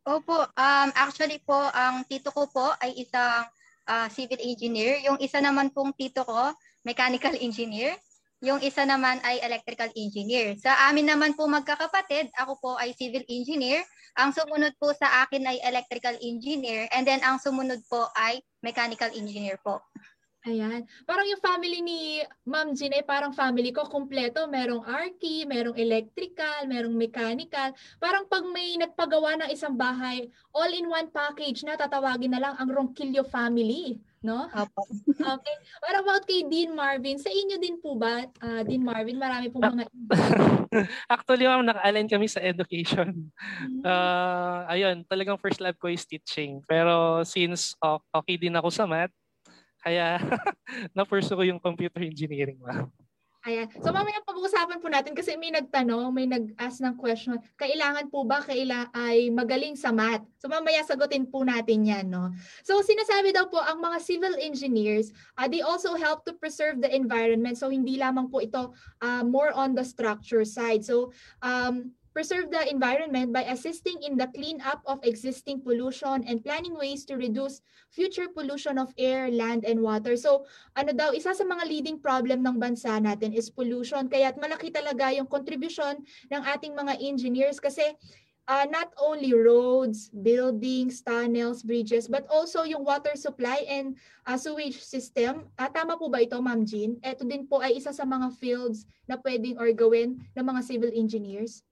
[0.08, 3.46] Opo, um, actually po, ang tito ko po ay isang
[3.86, 5.04] uh, civil engineer.
[5.06, 7.98] Yung isa naman pong tito ko, mechanical engineer.
[8.40, 10.56] yung isa naman ay electrical engineer.
[10.64, 13.84] Sa amin naman po magkakapatid, ako po ay civil engineer.
[14.16, 19.12] Ang sumunod po sa akin ay electrical engineer and then ang sumunod po ay mechanical
[19.12, 19.84] engineer po.
[20.48, 20.88] Ayan.
[21.04, 24.48] Parang yung family ni Ma'am Jean ay parang family ko kompleto.
[24.48, 27.76] Merong archi, merong electrical, merong mechanical.
[28.00, 32.56] Parang pag may nagpagawa ng isang bahay, all in one package na tatawagin na lang
[32.56, 34.00] ang Ronquillo family.
[34.20, 34.48] No?
[34.52, 34.84] Opo.
[35.40, 35.56] Okay.
[35.84, 37.20] What about kay Dean Marvin?
[37.20, 39.20] Sa inyo din po ba, uh, Dean Marvin?
[39.20, 39.86] Marami pong mga...
[41.14, 43.32] Actually, ma'am, naka-align kami sa education.
[43.84, 46.62] Uh, ayun, talagang first lab ko is teaching.
[46.68, 47.76] Pero since
[48.12, 49.14] okay din ako sa math,
[49.80, 50.20] kaya
[50.96, 52.92] na-pursue ko yung computer engineering, ma'am.
[53.48, 53.72] Ayan.
[53.72, 58.44] So mamaya pag-uusapan po natin kasi may nagtanong, may nag-ask ng question, kailangan po ba
[58.44, 60.28] kaila ay magaling sa math?
[60.44, 62.12] So mamaya sagutin po natin yan.
[62.12, 62.36] No?
[62.68, 66.92] So sinasabi daw po ang mga civil engineers, uh, they also help to preserve the
[66.92, 67.56] environment.
[67.56, 70.84] So hindi lamang po ito uh, more on the structure side.
[70.84, 76.76] So um, preserve the environment by assisting in the cleanup of existing pollution and planning
[76.76, 77.64] ways to reduce
[77.96, 80.20] future pollution of air, land, and water.
[80.20, 80.44] So
[80.76, 84.12] ano daw, isa sa mga leading problem ng bansa natin is pollution.
[84.12, 87.88] Kaya't malaki talaga yung contribution ng ating mga engineers kasi
[88.52, 93.96] uh, not only roads, buildings, tunnels, bridges, but also yung water supply and
[94.28, 95.48] uh, sewage system.
[95.56, 97.00] Uh, tama po ba ito, Ma'am Jean?
[97.00, 100.92] Ito din po ay isa sa mga fields na pwedeng or gawin ng mga civil
[100.92, 101.64] engineers.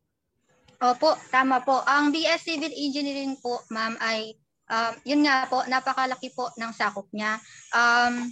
[0.78, 1.82] Opo, tama po.
[1.86, 4.38] Ang BS Civil Engineering po, ma'am, ay
[4.72, 7.40] um, yun nga po, napakalaki po ng sakop niya.
[7.74, 8.30] Um,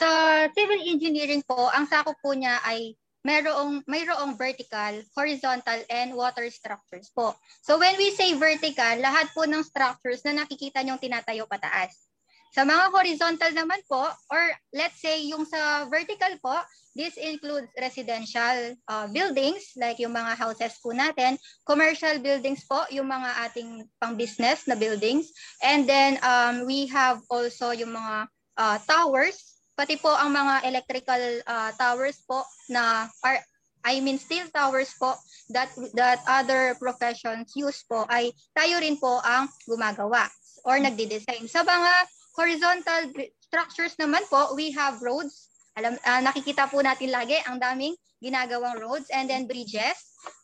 [0.00, 0.08] sa
[0.56, 7.12] civil engineering po, ang sakop po niya ay mayroong mayroong vertical, horizontal and water structures
[7.12, 7.36] po.
[7.60, 12.09] So when we say vertical, lahat po ng structures na nakikita niyo tinatayo pataas.
[12.50, 14.42] Sa mga horizontal naman po or
[14.74, 16.58] let's say yung sa vertical po,
[16.90, 23.06] This includes residential uh, buildings like yung mga houses po natin, commercial buildings po, yung
[23.06, 25.30] mga ating pang-business na buildings,
[25.62, 28.26] and then um, we have also yung mga
[28.58, 33.38] uh, towers, pati po ang mga electrical uh, towers po na are
[33.80, 35.16] I mean steel towers po
[35.56, 40.26] that that other professions use po ay tayo rin po ang gumagawa
[40.66, 41.46] or nagde-design.
[41.46, 41.92] Sa mga
[42.34, 47.94] horizontal structures naman po, we have roads, alam, uh, nakikita po natin lagi ang daming
[48.20, 49.96] ginagawang roads and then bridges.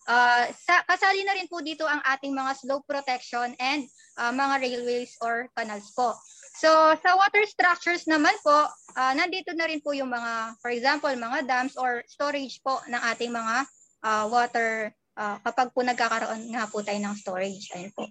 [0.09, 3.85] Uh, sa, kasali na rin po dito ang ating mga slope protection and
[4.17, 6.17] uh, mga railways or canals po.
[6.57, 8.65] So sa water structures naman po,
[8.97, 13.03] uh, nandito na rin po yung mga, for example, mga dams or storage po ng
[13.13, 13.57] ating mga
[14.01, 14.89] uh, water
[15.21, 17.69] uh, kapag po nagkakaroon nga po tayo ng storage.
[17.77, 18.09] Ayun po.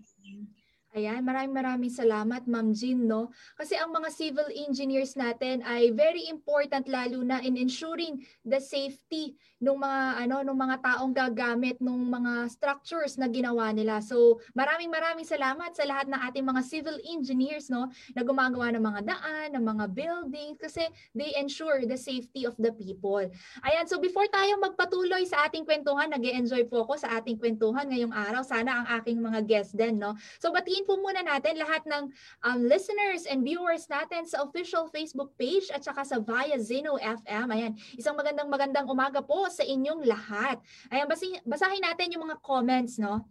[0.95, 3.27] Ayan, maraming maraming salamat Ma'am Jean, no?
[3.59, 9.35] Kasi ang mga civil engineers natin ay very important lalo na in ensuring the safety
[9.59, 13.99] ng mga ano ng mga taong gagamit ng mga structures na ginawa nila.
[13.99, 18.83] So, maraming maraming salamat sa lahat ng ating mga civil engineers, no, na gumagawa ng
[18.87, 23.19] mga daan, ng mga buildings kasi they ensure the safety of the people.
[23.67, 28.15] Ayan, so before tayo magpatuloy sa ating kwentuhan, nag-enjoy po ako sa ating kwentuhan ngayong
[28.15, 28.47] araw.
[28.47, 30.15] Sana ang aking mga guests din, no?
[30.39, 32.03] So, batiin po muna natin lahat ng
[32.45, 37.47] um, listeners and viewers natin sa official Facebook page at saka sa Via Zeno FM.
[37.51, 40.61] Ayan, isang magandang magandang umaga po sa inyong lahat.
[40.93, 43.25] Ayan, basahin, basahin natin yung mga comments, no?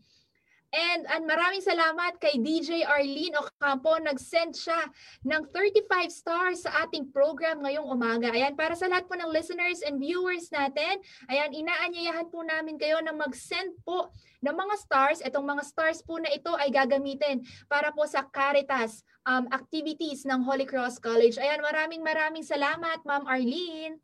[0.74, 3.94] And, and maraming salamat kay DJ Arlene Ocampo.
[4.02, 4.82] Nag-send siya
[5.22, 8.34] ng 35 stars sa ating program ngayong umaga.
[8.34, 10.98] Ayan, para sa lahat po ng listeners and viewers natin,
[11.30, 14.10] ayan, inaanyayahan po namin kayo na mag-send po
[14.42, 15.22] ng mga stars.
[15.22, 20.42] Itong mga stars po na ito ay gagamitin para po sa Caritas um, activities ng
[20.42, 21.38] Holy Cross College.
[21.38, 24.02] Ayan, maraming maraming salamat, Ma'am Arlene.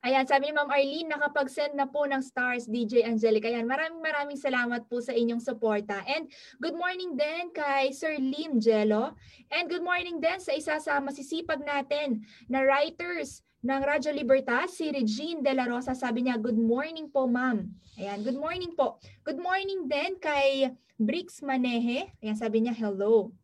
[0.00, 3.52] Ayan, sabi ni Ma'am Arlene, nakapag-send na po ng stars, DJ Angelica.
[3.52, 6.00] Ayan, maraming maraming salamat po sa inyong suporta.
[6.08, 6.24] And
[6.56, 9.12] good morning din kay Sir Lim Jello.
[9.52, 14.88] And good morning din sa isa sa masisipag natin na writers ng Radyo Libertas, si
[14.88, 15.92] Regine De La Rosa.
[15.92, 17.68] Sabi niya, good morning po ma'am.
[18.00, 18.96] Ayan, good morning po.
[19.20, 22.08] Good morning din kay Brix Manehe.
[22.24, 23.36] Ayan, sabi niya, hello.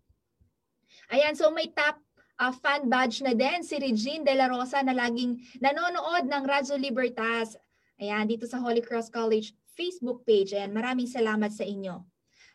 [1.13, 2.01] Ayan, so may top
[2.41, 6.77] uh, fan badge na din si Regine De La Rosa na laging nanonood ng Radyo
[6.77, 7.57] Libertas.
[7.97, 10.53] Ayan, dito sa Holy Cross College Facebook page.
[10.53, 12.05] Ayan, maraming salamat sa inyo.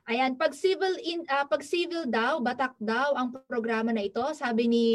[0.10, 4.66] Ayan, pag civil in uh, pag civil daw, batak daw ang programa na ito, sabi
[4.66, 4.86] ni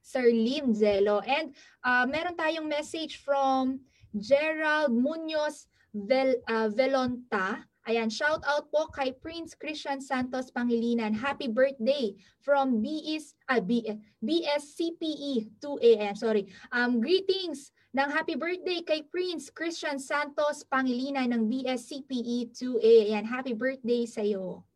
[0.00, 1.20] Sir Lim Zelo.
[1.24, 1.52] And
[1.84, 3.84] uh, meron tayong message from
[4.16, 7.64] Gerald Munoz Vel, uh, Velonta.
[7.86, 11.14] Ayan, shout out po kay Prince Christian Santos Pangilinan.
[11.14, 13.86] Happy birthday from BS, ah, B,
[14.18, 16.18] BSCPE 2AM.
[16.18, 16.50] Sorry.
[16.74, 23.14] Um, greetings ng happy birthday kay Prince Christian Santos Pangilinan ng BSCPE 2A.
[23.14, 24.66] Ayan, happy birthday sa iyo.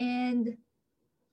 [0.00, 0.56] And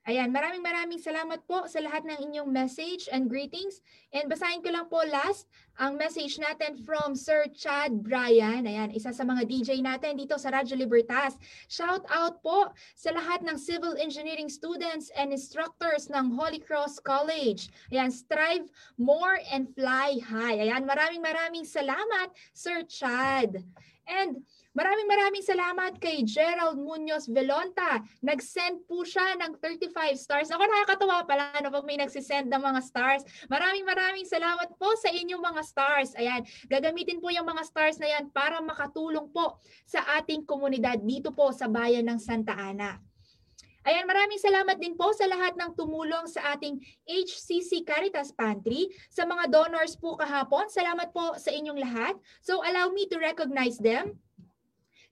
[0.07, 3.83] Ayan, maraming maraming salamat po sa lahat ng inyong message and greetings.
[4.15, 8.63] And basahin ko lang po last ang message natin from Sir Chad Bryan.
[8.63, 11.35] Ayan, isa sa mga DJ natin dito sa Radyo Libertas.
[11.67, 17.67] Shout out po sa lahat ng civil engineering students and instructors ng Holy Cross College.
[17.91, 18.63] Ayan, strive
[18.95, 20.55] more and fly high.
[20.55, 23.59] Ayan, maraming maraming salamat Sir Chad.
[24.07, 24.39] And
[24.77, 27.97] Maraming maraming salamat kay Gerald Munoz Velonta.
[28.21, 30.53] Nag-send po siya ng 35 stars.
[30.53, 33.25] Ako nakakatawa pala no, pag may nagsisend ng mga stars.
[33.49, 36.13] Maraming maraming salamat po sa inyong mga stars.
[36.13, 39.57] Ayan, gagamitin po yung mga stars na yan para makatulong po
[39.89, 43.01] sa ating komunidad dito po sa bayan ng Santa Ana.
[43.81, 46.77] Ayan, maraming salamat din po sa lahat ng tumulong sa ating
[47.09, 48.93] HCC Caritas Pantry.
[49.09, 52.13] Sa mga donors po kahapon, salamat po sa inyong lahat.
[52.45, 54.21] So allow me to recognize them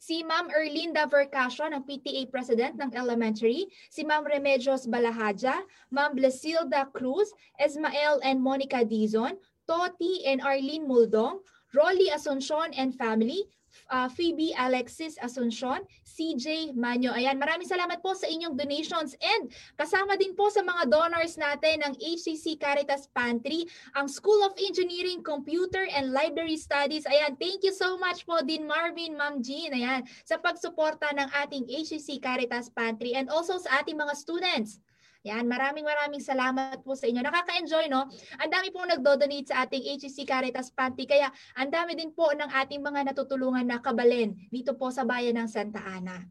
[0.05, 6.85] si Ma'am Erlinda Vercasio ng PTA President ng Elementary, si Ma'am Remedios Balahaja, Ma'am Blesilda
[6.93, 9.33] Cruz, Esmael and Monica Dizon,
[9.65, 11.41] Toti and Arlene Muldong,
[11.73, 13.49] Rolly Asuncion and family,
[13.91, 17.11] uh, Phoebe Alexis Asuncion, CJ Manyo.
[17.11, 21.83] Ayan, maraming salamat po sa inyong donations and kasama din po sa mga donors natin
[21.83, 23.67] ng HCC Caritas Pantry,
[23.97, 27.03] ang School of Engineering, Computer and Library Studies.
[27.09, 31.67] Ayan, thank you so much po din Marvin, Ma'am Jean, ayan, sa pagsuporta ng ating
[31.67, 34.79] HCC Caritas Pantry and also sa ating mga students.
[35.25, 37.25] Yan, maraming maraming salamat po sa inyo.
[37.25, 38.05] Nakaka-enjoy, no?
[38.37, 41.09] Ang dami pong nagdo-donate sa ating HCC Caritas Panty.
[41.09, 45.41] Kaya ang dami din po ng ating mga natutulungan na kabalin dito po sa bayan
[45.41, 46.21] ng Santa Ana.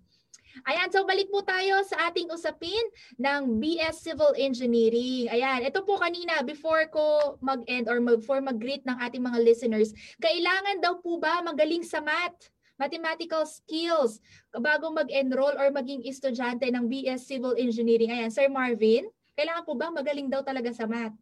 [0.70, 2.86] Ayan, so balik po tayo sa ating usapin
[3.18, 5.26] ng BS Civil Engineering.
[5.26, 9.90] Ayan, ito po kanina before ko mag-end or before mag-greet ng ating mga listeners,
[10.22, 12.53] kailangan daw po ba magaling sa math?
[12.74, 14.18] Mathematical skills
[14.54, 18.10] bago mag-enroll or maging estudyante ng BS Civil Engineering.
[18.10, 19.06] Ayan, Sir Marvin,
[19.38, 21.14] kailangan po ba magaling daw talaga sa math?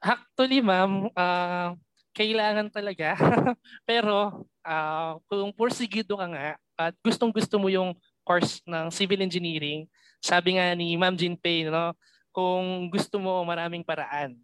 [0.00, 1.76] Actually, ma'am, uh,
[2.16, 3.16] kailangan talaga.
[3.88, 7.92] Pero uh, kung porsigido ka nga at gustong-gusto mo yung
[8.24, 9.84] course ng civil engineering,
[10.20, 11.92] sabi nga ni Ma'am Jean Pay, no,
[12.30, 14.36] kung gusto mo maraming paraan.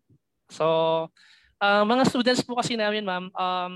[0.49, 0.65] So,
[1.61, 3.73] uh, mga students po kasi namin, ma'am, um,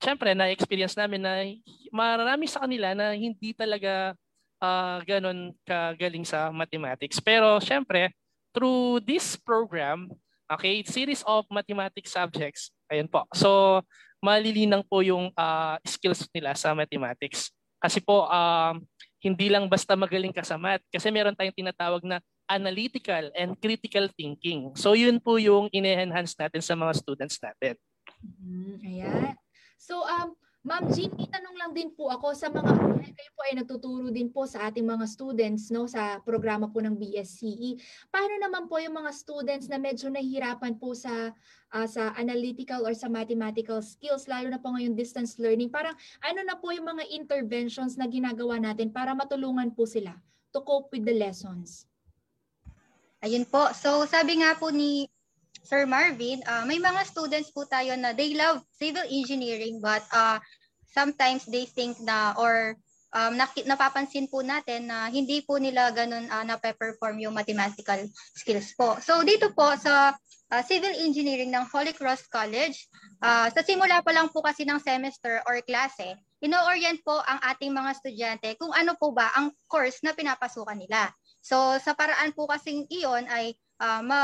[0.00, 1.34] syempre na-experience namin na
[1.92, 4.12] marami sa kanila na hindi talaga
[4.60, 7.20] uh, ganun kagaling sa mathematics.
[7.20, 8.12] Pero syempre,
[8.52, 10.08] through this program,
[10.48, 13.26] okay, series of mathematics subjects, ayun po.
[13.36, 13.82] So,
[14.24, 17.52] malilinang po yung uh, skills nila sa mathematics.
[17.76, 18.74] Kasi po, uh,
[19.20, 20.84] hindi lang basta magaling ka sa math.
[20.88, 24.70] Kasi meron tayong tinatawag na analytical and critical thinking.
[24.78, 27.74] So, yun po yung ine-enhance natin sa mga students natin.
[28.22, 29.34] Mm, ayan.
[29.86, 30.34] So, um,
[30.66, 32.74] Ma'am Jean, itanong lang din po ako sa mga
[33.14, 36.98] kayo po ay nagtuturo din po sa ating mga students no sa programa po ng
[36.98, 37.78] BSCE.
[38.10, 41.30] Paano naman po yung mga students na medyo nahihirapan po sa
[41.70, 45.70] uh, sa analytical or sa mathematical skills lalo na po ngayon distance learning?
[45.70, 50.18] Parang ano na po yung mga interventions na ginagawa natin para matulungan po sila
[50.50, 51.86] to cope with the lessons?
[53.22, 53.70] Ayun po.
[53.70, 55.06] So sabi nga po ni
[55.66, 60.38] Sir Marvin, uh, may mga students po tayo na they love civil engineering but uh,
[60.94, 62.78] sometimes they think na or
[63.10, 63.34] um,
[63.66, 67.98] napapansin po natin na hindi po nila ganun uh, na-perform yung mathematical
[68.38, 68.94] skills po.
[69.02, 70.14] So dito po sa
[70.54, 72.86] uh, civil engineering ng Holy Cross College,
[73.26, 77.74] uh, sa simula pa lang po kasi ng semester or klase, ino-orient po ang ating
[77.74, 81.10] mga estudyante kung ano po ba ang course na pinapasukan nila.
[81.42, 84.20] So sa paraan po kasing iyon ay uh, ma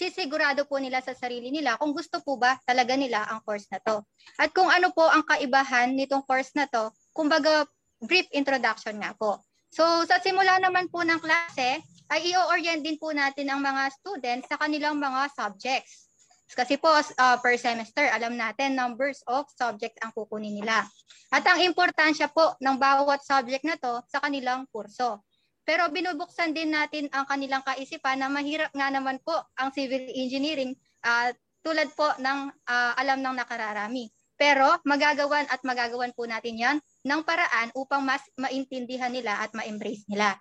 [0.00, 3.76] sisigurado po nila sa sarili nila kung gusto po ba talaga nila ang course na
[3.84, 4.00] to.
[4.40, 7.68] At kung ano po ang kaibahan nitong course na to, kumbaga
[8.00, 9.44] brief introduction nga po.
[9.68, 14.48] So sa simula naman po ng klase, ay i-orient din po natin ang mga students
[14.48, 16.10] sa kanilang mga subjects.
[16.50, 20.82] Kasi po uh, per semester, alam natin numbers of subjects ang kukunin nila.
[21.30, 25.22] At ang importansya po ng bawat subject na to sa kanilang kurso.
[25.70, 30.74] Pero binubuksan din natin ang kanilang kaisipan na mahirap nga naman po ang civil engineering
[31.06, 31.30] uh,
[31.62, 34.10] tulad po ng uh, alam ng nakararami.
[34.34, 40.02] Pero magagawan at magagawan po natin yan ng paraan upang mas maintindihan nila at ma-embrace
[40.10, 40.34] nila.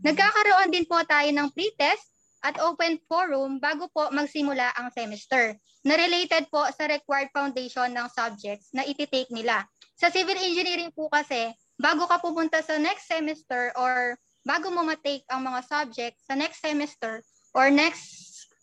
[0.00, 2.08] Nagkakaroon din po tayo ng pre-test
[2.40, 8.08] at open forum bago po magsimula ang semester na related po sa required foundation ng
[8.16, 9.60] subjects na ititake nila.
[10.00, 14.16] Sa civil engineering po kasi, bago ka pupunta sa next semester or
[14.50, 17.22] bago mo matake ang mga subject sa next semester
[17.54, 18.02] or next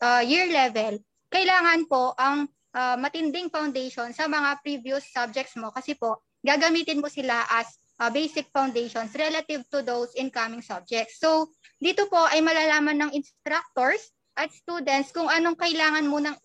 [0.04, 1.00] uh, year level,
[1.32, 7.08] kailangan po ang uh, matinding foundation sa mga previous subjects mo kasi po gagamitin mo
[7.08, 11.24] sila as uh, basic foundations relative to those incoming subjects.
[11.24, 16.36] So, dito po ay malalaman ng instructors at students kung anong kailangan mo nang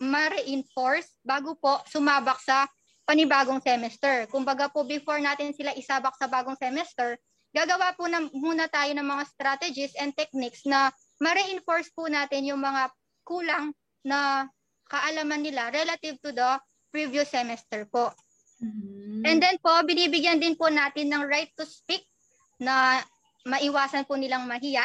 [0.00, 2.70] ma-reinforce bago po sumabak sa
[3.04, 4.30] panibagong semester.
[4.30, 7.18] Kumbaga po before natin sila isabak sa bagong semester,
[7.50, 12.62] gagawa po na, muna tayo ng mga strategies and techniques na ma-reinforce po natin yung
[12.62, 12.90] mga
[13.26, 13.74] kulang
[14.06, 14.48] na
[14.90, 16.50] kaalaman nila relative to the
[16.90, 18.10] previous semester po.
[18.60, 19.22] Mm-hmm.
[19.24, 22.02] And then po, binibigyan din po natin ng right to speak
[22.60, 23.00] na
[23.48, 24.84] maiwasan po nilang mahiya.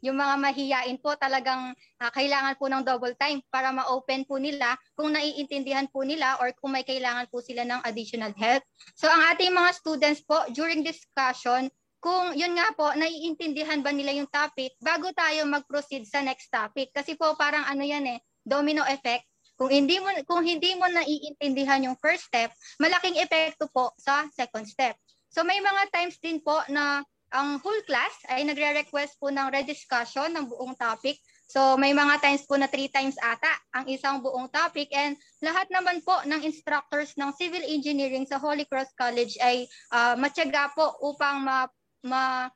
[0.00, 4.76] Yung mga mahiyain po talagang uh, kailangan po ng double time para ma-open po nila
[4.96, 8.64] kung naiintindihan po nila or kung may kailangan po sila ng additional help.
[8.96, 11.68] So ang ating mga students po during discussion,
[12.00, 16.88] kung yun nga po, naiintindihan ba nila yung topic bago tayo mag-proceed sa next topic.
[16.96, 19.28] Kasi po parang ano yan eh, domino effect.
[19.60, 22.48] Kung hindi mo kung hindi mo naiintindihan yung first step,
[22.80, 24.96] malaking epekto po sa second step.
[25.28, 30.34] So may mga times din po na ang whole class ay nagre-request po ng rediscussion
[30.34, 31.18] ng buong topic.
[31.50, 35.66] So may mga times po na three times ata ang isang buong topic and lahat
[35.70, 40.94] naman po ng instructors ng civil engineering sa Holy Cross College ay uh, matyaga po
[41.02, 41.66] upang ma
[42.06, 42.46] ma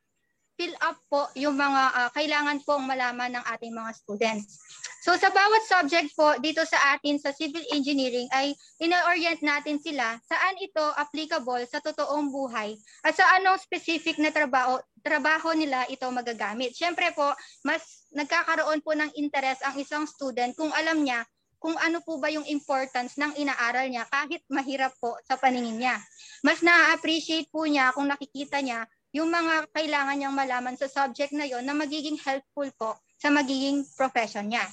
[0.55, 4.59] fill up po yung mga uh, kailangan pong malaman ng ating mga students.
[5.05, 10.17] So sa bawat subject po dito sa atin sa civil engineering ay ina-orient natin sila
[10.25, 12.73] saan ito applicable sa totoong buhay
[13.05, 16.73] at sa anong specific na trabaho trabaho nila ito magagamit.
[16.73, 17.29] Siyempre po,
[17.61, 21.21] mas nagkakaroon po ng interest ang isang student kung alam niya
[21.61, 25.97] kung ano po ba yung importance ng inaaral niya kahit mahirap po sa paningin niya.
[26.45, 28.85] Mas na-appreciate po niya kung nakikita niya
[29.15, 33.87] yung mga kailangan niyang malaman sa subject na yon na magiging helpful po sa magiging
[33.95, 34.67] profession niya.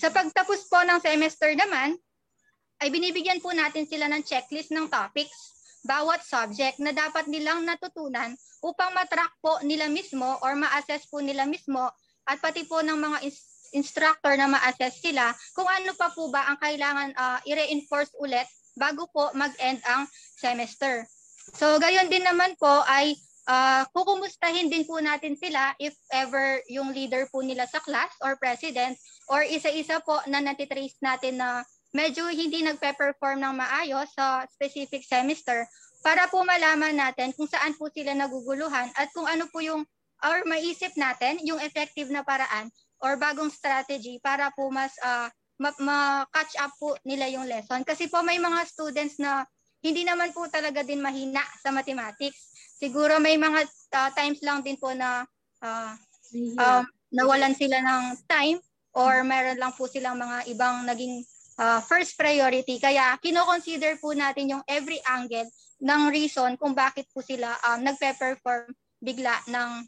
[0.00, 2.00] Sa pagtapos po ng semester naman,
[2.80, 5.52] ay binibigyan po natin sila ng checklist ng topics
[5.84, 8.32] bawat subject na dapat nilang natutunan
[8.64, 11.92] upang matrack po nila mismo or ma-assess po nila mismo
[12.24, 13.18] at pati po ng mga
[13.76, 19.04] instructor na ma-assess sila kung ano pa po ba ang kailangan uh, i-reinforce ulit bago
[19.12, 21.04] po mag-end ang semester.
[21.58, 23.18] So gayon din naman po ay
[23.48, 28.38] uh, kukumustahin din po natin sila if ever yung leader po nila sa class or
[28.38, 28.94] president
[29.30, 35.66] or isa-isa po na natitrace natin na medyo hindi nagpe-perform ng maayos sa specific semester
[36.02, 39.86] para po malaman natin kung saan po sila naguguluhan at kung ano po yung
[40.22, 42.70] or maisip natin yung effective na paraan
[43.02, 45.26] or bagong strategy para po mas uh,
[45.58, 47.86] ma-catch up po nila yung lesson.
[47.86, 49.46] Kasi po may mga students na
[49.82, 52.51] hindi naman po talaga din mahina sa mathematics
[52.82, 53.62] siguro may mga
[53.94, 55.22] uh, times lang din po na
[55.62, 55.94] uh,
[56.58, 56.82] um,
[57.14, 58.58] nawalan sila ng time
[58.98, 61.22] or meron lang po silang mga ibang naging
[61.62, 62.82] uh, first priority.
[62.82, 65.46] Kaya kino-consider po natin yung every angle
[65.78, 69.86] ng reason kung bakit po sila um, nagpe-perform bigla ng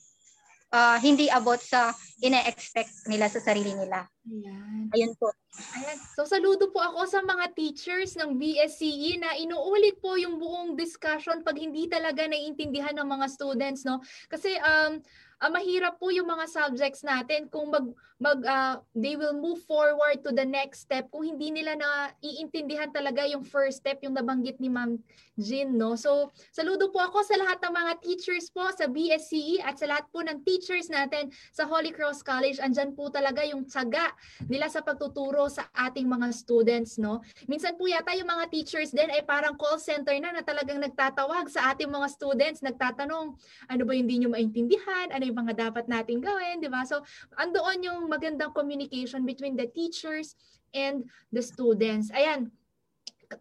[0.74, 4.10] uh, hindi abot sa ine-expect nila sa sarili nila.
[4.26, 4.90] Ayan.
[4.90, 5.30] Ayun po.
[5.78, 5.98] Ayan.
[6.18, 11.46] So saludo po ako sa mga teachers ng BSCE na inuulit po yung buong discussion
[11.46, 14.02] pag hindi talaga naiintindihan ng mga students no.
[14.26, 14.98] Kasi um
[15.38, 17.86] uh, mahirap po yung mga subjects natin kung mag
[18.22, 22.88] mag uh, they will move forward to the next step kung hindi nila na iintindihan
[22.94, 24.94] talaga yung first step yung nabanggit ni Ma'am
[25.34, 25.98] Jean no.
[25.98, 30.06] So saludo po ako sa lahat ng mga teachers po sa BSCE at sa lahat
[30.14, 32.62] po ng teachers natin sa Holy Cross College.
[32.62, 34.14] Andyan po talaga yung tsaga
[34.46, 37.18] nila sa pagtuturo sa ating mga students no.
[37.50, 41.50] Minsan po yata yung mga teachers din ay parang call center na na talagang nagtatawag
[41.50, 43.34] sa ating mga students, nagtatanong
[43.66, 46.86] ano ba yung hindi nyo maintindihan, ano yung mga dapat nating gawin, di ba?
[46.86, 47.02] So,
[47.40, 50.38] andoon yung magandang communication between the teachers
[50.70, 51.02] and
[51.34, 52.14] the students.
[52.14, 52.54] Ayan,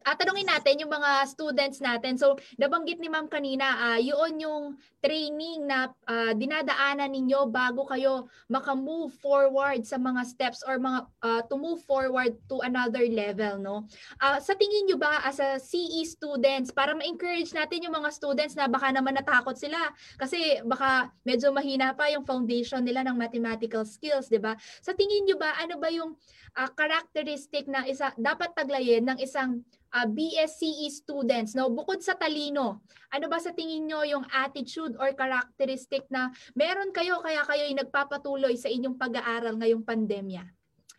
[0.01, 2.17] tatanungin natin yung mga students natin.
[2.17, 4.63] So, nabanggit ni ma'am kanina, uh, yun yung
[5.03, 11.41] training na uh, dinadaanan ninyo bago kayo maka-move forward sa mga steps or mga uh,
[11.51, 13.75] to move forward to another level, no?
[14.23, 18.55] Uh, sa tingin nyo ba as a CE students, para ma-encourage natin yung mga students
[18.55, 19.77] na baka naman natakot sila
[20.15, 24.55] kasi baka medyo mahina pa yung foundation nila ng mathematical skills, di ba?
[24.79, 26.15] Sa tingin nyo ba, ano ba yung
[26.57, 29.61] uh, characteristic na isa dapat taglayin ng isang
[29.93, 31.69] uh, BSCE students no?
[31.73, 37.21] Bukod sa talino ano ba sa tingin nyo yung attitude or characteristic na meron kayo
[37.21, 40.45] kaya kayo ay nagpapatuloy sa inyong pag-aaral ngayong pandemya?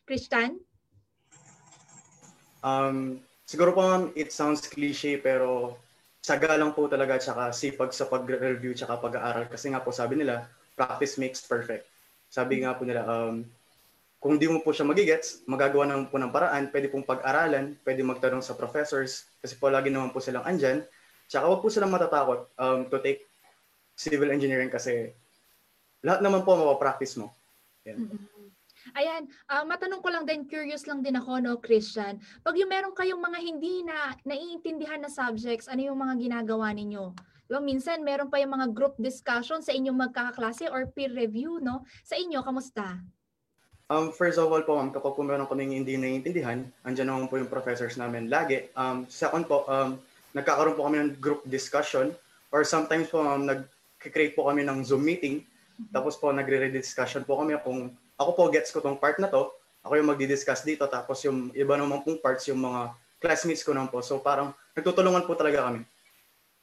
[0.06, 0.58] Christian?
[2.64, 3.82] Um siguro po
[4.14, 5.78] it sounds cliche pero
[6.24, 9.44] saga lang po talaga tsaka sipag sa pag-review tsaka pag-aaral.
[9.50, 11.84] Kasi nga po sabi nila practice makes perfect.
[12.32, 13.44] Sabi nga po nila um
[14.24, 18.00] kung di mo po siya magigets, magagawa naman po ng paraan, pwede pong pag-aralan, pwede
[18.00, 20.80] magtanong sa professors, kasi po lagi naman po silang andyan.
[21.28, 23.28] Tsaka huwag po silang matatakot um, to take
[23.92, 25.12] civil engineering kasi
[26.00, 27.36] lahat naman po mapapractice mo.
[27.84, 28.00] Yan.
[28.00, 28.48] Mm-mm.
[28.96, 32.16] Ayan, ah, matanong ko lang din, curious lang din ako, no, Christian.
[32.40, 37.12] Pag yung meron kayong mga hindi na naiintindihan na subjects, ano yung mga ginagawa ninyo?
[37.44, 41.84] Diba, minsan meron pa yung mga group discussion sa inyong magkakaklase or peer review, no?
[42.08, 43.04] Sa inyo, kamusta?
[43.92, 47.36] Um, first of all po, ma'am, kapag po meron kaming hindi naiintindihan, andyan naman po
[47.36, 48.64] yung professors namin lagi.
[48.72, 50.00] Um, second po, um,
[50.32, 52.16] nagkakaroon po kami ng group discussion
[52.48, 55.44] or sometimes po, ma'am, nag-create po kami ng Zoom meeting.
[55.92, 59.52] Tapos po, nagre-discussion po kami kung ako po gets ko tong part na to,
[59.84, 62.88] ako yung magdi-discuss dito, tapos yung iba naman pong parts, yung mga
[63.20, 64.00] classmates ko naman po.
[64.00, 65.84] So parang nagtutulungan po talaga kami.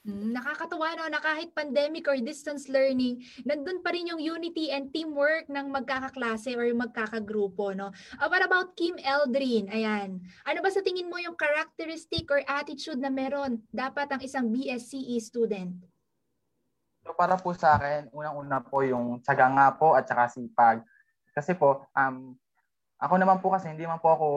[0.01, 4.89] Mm, nakakatuwa no na kahit pandemic or distance learning, nandun pa rin yung unity and
[4.89, 7.93] teamwork ng magkakaklase or magkakagrupo, no?
[8.17, 9.69] Uh, what about Kim Eldrin?
[9.69, 10.17] Ayan.
[10.41, 15.21] Ano ba sa tingin mo yung characteristic or attitude na meron dapat ang isang BSCE
[15.21, 15.77] student?
[17.05, 20.81] So para po sa akin, unang-una po yung tsaga nga po at saka sipag.
[21.37, 22.33] Kasi po, um,
[22.97, 24.27] ako naman po kasi hindi man po ako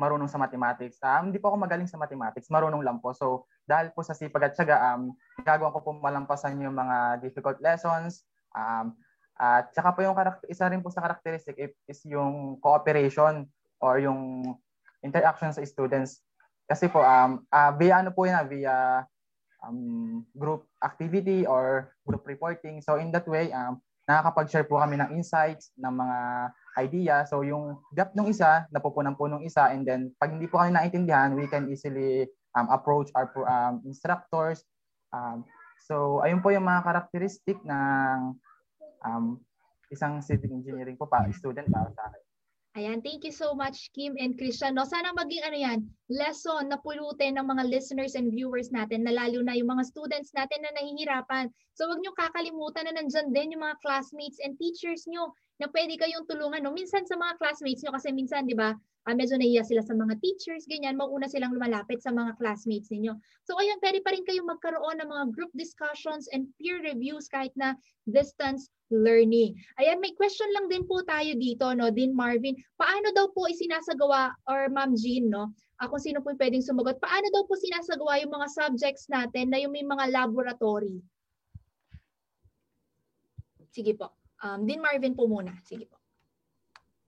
[0.00, 0.96] marunong sa mathematics.
[1.04, 3.12] Um, hindi po ako magaling sa mathematics, marunong lang po.
[3.12, 7.58] So, dahil po sa sipag at syaga, um, gagawin ko po malampasan yung mga difficult
[7.62, 8.26] lessons.
[8.52, 8.94] Um,
[9.38, 11.56] at saka po yung karakter, isa rin po sa characteristic
[11.88, 13.48] is yung cooperation
[13.82, 14.54] or yung
[15.02, 16.22] interaction sa students.
[16.70, 19.02] Kasi po, um, uh, via ano po yan, via
[19.66, 22.78] um, group activity or group reporting.
[22.82, 26.18] So in that way, um, nakakapag-share po kami ng insights, ng mga
[26.78, 27.14] idea.
[27.26, 30.74] So yung gap ng isa, napupunan po ng isa and then pag hindi po kami
[30.74, 34.64] naintindihan, we can easily um, approach our um, instructors.
[35.12, 35.44] Um,
[35.84, 38.36] so ayun po yung mga karakteristik ng
[39.04, 39.40] um,
[39.92, 42.22] isang civil engineering po pa, student para sa akin.
[42.72, 44.72] Ayan, thank you so much Kim and Christian.
[44.72, 49.12] No, sana maging ano yan, lesson na pulutin ng mga listeners and viewers natin na
[49.12, 51.52] lalo na yung mga students natin na nahihirapan.
[51.76, 55.98] So wag niyo kakalimutan na nandyan din yung mga classmates and teachers niyo na pwede
[56.00, 56.62] kayong tulungan.
[56.64, 56.72] No?
[56.72, 58.72] Minsan sa mga classmates niyo kasi minsan, di ba,
[59.06, 63.14] uh, medyo nahiya sila sa mga teachers, ganyan, mauna silang lumalapit sa mga classmates ninyo.
[63.44, 67.52] So ayun, pwede pa rin kayong magkaroon ng mga group discussions and peer reviews kahit
[67.58, 67.74] na
[68.06, 69.56] distance learning.
[69.80, 72.54] Ayan, may question lang din po tayo dito, no, Din Marvin.
[72.76, 75.50] Paano daw po isinasagawa, or Ma'am Jean, no,
[75.80, 79.58] uh, kung sino po pwedeng sumagot, paano daw po sinasagawa yung mga subjects natin na
[79.58, 81.00] yung may mga laboratory?
[83.72, 84.21] Sige po.
[84.42, 85.54] Um, Din Marvin po muna.
[85.62, 85.96] Sige po.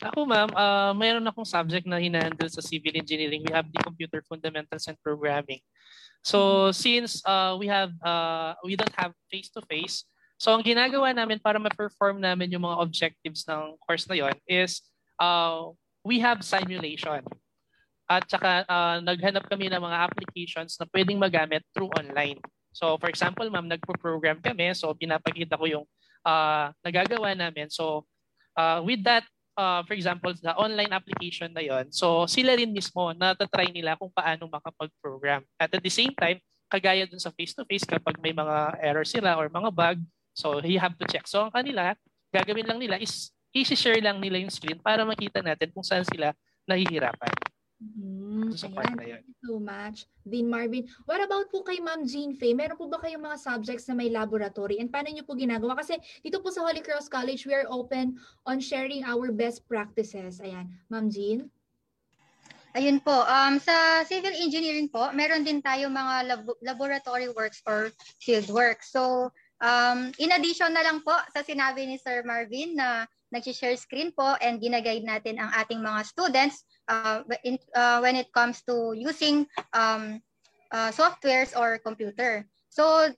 [0.03, 3.47] Ako ma'am, uh, mayroon akong subject na hinahandle sa civil engineering.
[3.47, 5.62] We have the computer fundamentals and programming.
[6.24, 10.03] So since uh, we have uh, we don't have face to face,
[10.45, 14.82] So ang ginagawa namin para ma-perform namin yung mga objectives ng course na yon is
[15.16, 15.70] uh,
[16.03, 17.22] we have simulation.
[18.05, 22.43] At saka uh, naghanap kami ng mga applications na pwedeng magamit through online.
[22.74, 24.74] So for example, ma'am, nagpo-program kami.
[24.74, 25.85] So pinapakita ko yung
[26.25, 27.70] uh, nagagawa namin.
[27.70, 28.09] So
[28.57, 33.12] uh, with that, uh, for example, sa online application na yon, so sila rin mismo
[33.14, 35.45] natatry nila kung paano makapag-program.
[35.61, 39.47] At at the same time, kagaya dun sa face-to-face kapag may mga error sila or
[39.47, 40.01] mga bug,
[40.35, 41.31] So you have to check.
[41.31, 41.95] So ang kanila,
[42.35, 46.35] gagawin lang nila is i-share lang nila yung screen para makita natin kung saan sila
[46.66, 47.54] nahihirapan.
[47.83, 50.07] Mm, so, ayan, thank you so much.
[50.22, 52.55] Dean Marvin, what about po kay Ma'am Jean Faye?
[52.55, 54.79] Meron po ba kayong mga subjects na may laboratory?
[54.79, 55.77] And paano niyo po ginagawa?
[55.77, 58.16] Kasi dito po sa Holy Cross College, we are open
[58.47, 60.39] on sharing our best practices.
[60.41, 61.51] Ayan, Ma'am Jean?
[62.75, 67.91] Ayun po, um, sa civil engineering po, meron din tayo mga lab- laboratory works or
[68.18, 68.83] field work.
[68.83, 69.31] So,
[69.64, 74.37] Um, in addition na lang po sa sinabi ni Sir Marvin na nag-share screen po
[74.45, 79.47] and ginaguide natin ang ating mga students uh, in, uh, when it comes to using
[79.72, 80.20] um,
[80.72, 82.47] uh, softwares or computer.
[82.70, 83.12] So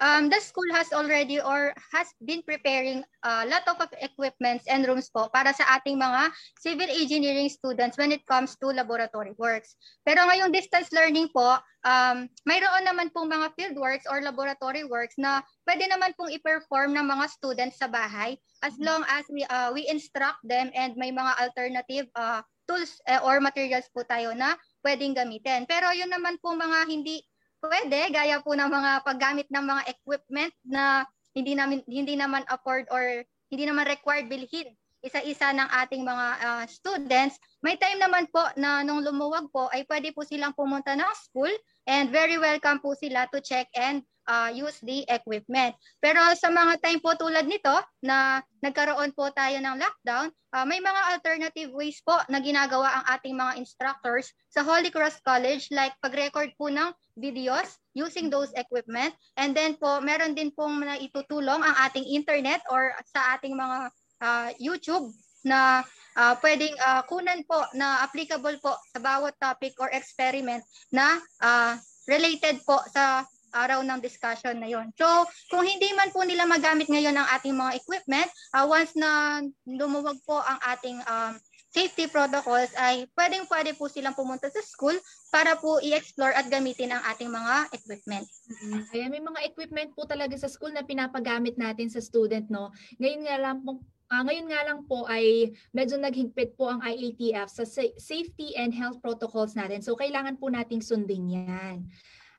[0.00, 5.08] um, the school has already or has been preparing a lot of equipments and rooms
[5.08, 9.76] po para sa ating mga civil engineering students when it comes to laboratory works.
[10.04, 15.16] Pero ngayong distance learning po, um, mayroon naman pong mga field works or laboratory works
[15.16, 19.72] na pwede naman pong i-perform ng mga students sa bahay as long as we, uh,
[19.72, 24.58] we instruct them and may mga alternative uh, tools uh, or materials po tayo na
[24.82, 25.64] pwedeng gamitin.
[25.64, 27.22] Pero yun naman po mga hindi
[27.56, 32.84] Pwede, gaya po ng mga paggamit ng mga equipment na hindi namin hindi naman afford
[32.92, 37.38] or hindi naman required bilhin isa-isa ng ating mga uh, students.
[37.62, 41.52] May time naman po na nung lumuwag po ay pwede po silang pumunta ng school
[41.86, 45.74] and very welcome po sila to check and uh, use the equipment.
[46.02, 47.72] Pero sa mga time po tulad nito
[48.02, 53.04] na nagkaroon po tayo ng lockdown, uh, may mga alternative ways po na ginagawa ang
[53.16, 59.14] ating mga instructors sa Holy Cross College like pag-record po ng videos using those equipment
[59.40, 63.78] and then po meron din pong naitutulong ang ating internet or sa ating mga
[64.20, 65.08] uh, YouTube
[65.46, 65.86] na
[66.18, 70.60] uh, pwedeng uh, kunan po na applicable po sa bawat topic or experiment
[70.90, 71.78] na uh,
[72.10, 73.22] related po sa
[73.52, 74.90] araw ng discussion na yon.
[74.96, 75.06] So,
[75.50, 80.18] kung hindi man po nila magamit ngayon ang ating mga equipment, uh, once na lumuwag
[80.26, 81.34] po ang ating um,
[81.76, 84.96] safety protocols ay pwedeng pwede po silang pumunta sa school
[85.28, 88.24] para po i-explore at gamitin ang ating mga equipment.
[88.24, 88.82] Mm-hmm.
[88.88, 92.72] Kaya may mga equipment po talaga sa school na pinapagamit natin sa student, no?
[92.96, 97.50] Ngayon nga lang po, Uh, ngayon nga lang po ay medyo naghigpit po ang IATF
[97.50, 97.66] sa
[97.98, 99.82] safety and health protocols natin.
[99.82, 101.90] So kailangan po nating sundin yan.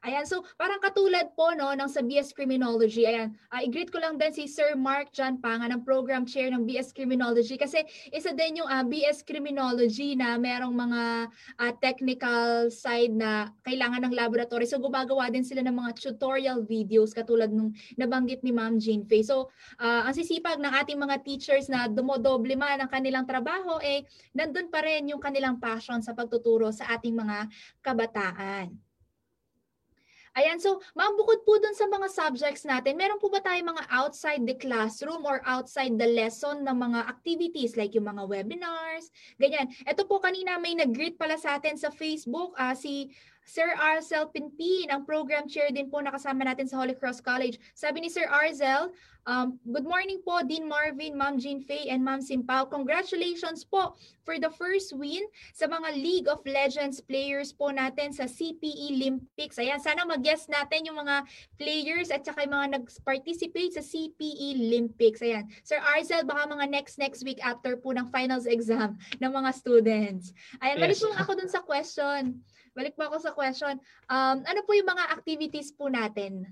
[0.05, 3.09] Ayan, so parang katulad po no ng sa BS Criminology.
[3.09, 6.69] Ayan, uh, i-greet ko lang din si Sir Mark John Panga ng program chair ng
[6.69, 7.81] BS Criminology kasi
[8.13, 11.01] isa din yung uh, ah, BS Criminology na merong mga
[11.57, 14.69] uh, technical side na kailangan ng laboratory.
[14.69, 19.25] So gumagawa din sila ng mga tutorial videos katulad nung nabanggit ni Ma'am Jean Faye.
[19.25, 19.49] So
[19.81, 24.05] uh, ang sisipag ng ating mga teachers na dumodoble man ang kanilang trabaho eh
[24.37, 27.49] nandun pa rin yung kanilang passion sa pagtuturo sa ating mga
[27.81, 28.86] kabataan.
[30.37, 33.89] Ayan, so ma'am, bukod po dun sa mga subjects natin, meron po ba tayong mga
[33.89, 39.09] outside the classroom or outside the lesson na mga activities like yung mga webinars,
[39.41, 39.65] ganyan.
[39.89, 43.09] Ito po kanina may nag-greet pala sa atin sa Facebook, uh, si
[43.47, 47.55] Sir Arzel Pinpin, ang program chair din po nakasama natin sa Holy Cross College.
[47.71, 48.91] Sabi ni Sir Arzel,
[49.27, 52.63] Um, good morning po, Dean Marvin, Ma'am Jean Faye, and Ma'am Simpao.
[52.71, 58.23] Congratulations po for the first win sa mga League of Legends players po natin sa
[58.23, 59.59] CPE Olympics.
[59.59, 61.27] Ayan, sana mag-guess natin yung mga
[61.59, 65.19] players at saka yung mga nag-participate sa CPE Olympics.
[65.19, 69.51] Ayan, Sir Arzel, baka mga next next week after po ng finals exam ng mga
[69.51, 70.31] students.
[70.63, 72.39] Ayan, balik po ako dun sa question.
[72.77, 73.81] Balik po ako sa question.
[74.05, 76.45] Um, ano po yung mga activities po natin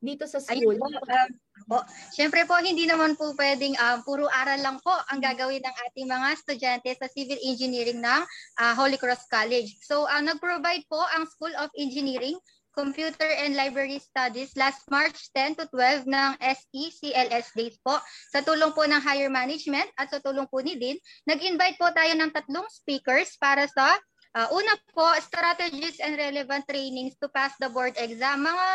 [0.00, 0.80] dito sa school?
[0.80, 1.30] Ayun, um,
[1.68, 1.84] po.
[2.16, 6.08] Siyempre po, hindi naman po pwedeng uh, puro aral lang po ang gagawin ng ating
[6.08, 8.22] mga estudyante sa civil engineering ng
[8.64, 9.76] uh, Holy Cross College.
[9.84, 12.40] So, uh, nag-provide po ang School of Engineering
[12.72, 17.98] Computer and Library Studies last March 10 to 12 ng SECLS Days po.
[18.30, 20.94] Sa tulong po ng higher management at sa tulong po ni Dean,
[21.26, 23.98] nag-invite po tayo ng tatlong speakers para sa
[24.36, 28.44] uh, una po, strategies and relevant trainings to pass the board exam.
[28.44, 28.68] Mga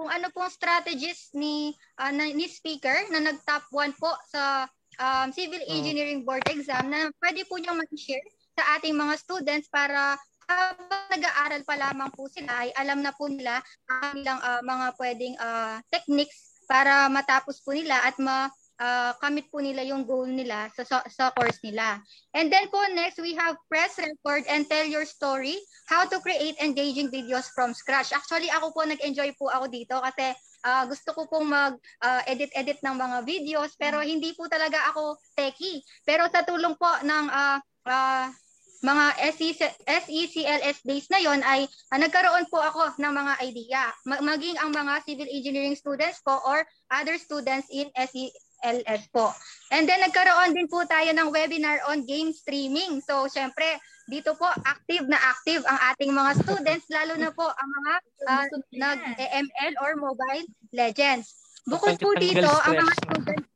[0.00, 4.64] kung ano pong strategies ni uh, na, ni speaker na nag-top 1 po sa
[4.96, 5.76] um, Civil oh.
[5.76, 8.24] Engineering Board exam na pwede po niyang mag-share
[8.56, 10.16] sa ating mga students para
[10.48, 15.34] habang nag-aaral pa lamang po sila ay alam na po nila ang uh, mga pwedeng
[15.36, 20.72] uh, techniques para matapos po nila at ma uh, kamit po nila yung goal nila
[20.72, 22.00] sa, sa, sa course nila.
[22.32, 26.56] And then po next, we have press record and tell your story, how to create
[26.58, 28.10] engaging videos from scratch.
[28.16, 30.32] Actually, ako po nag-enjoy po ako dito kasi
[30.64, 35.84] uh, gusto ko pong mag-edit-edit uh, ng mga videos pero hindi po talaga ako techie.
[36.08, 38.26] Pero sa tulong po ng uh, uh,
[38.80, 43.82] mga SECLS days na yon ay uh, nagkaroon po ako ng mga idea.
[44.08, 48.32] maging ang mga civil engineering students po or other students in SE
[48.64, 49.32] LS po.
[49.72, 53.00] And then nagkaroon din po tayo ng webinar on game streaming.
[53.04, 53.80] So syempre,
[54.10, 57.92] dito po active na active ang ating mga students, lalo na po ang mga
[58.26, 61.38] uh, nag-ML or Mobile Legends.
[61.68, 63.48] Bukod po dito, ang mga students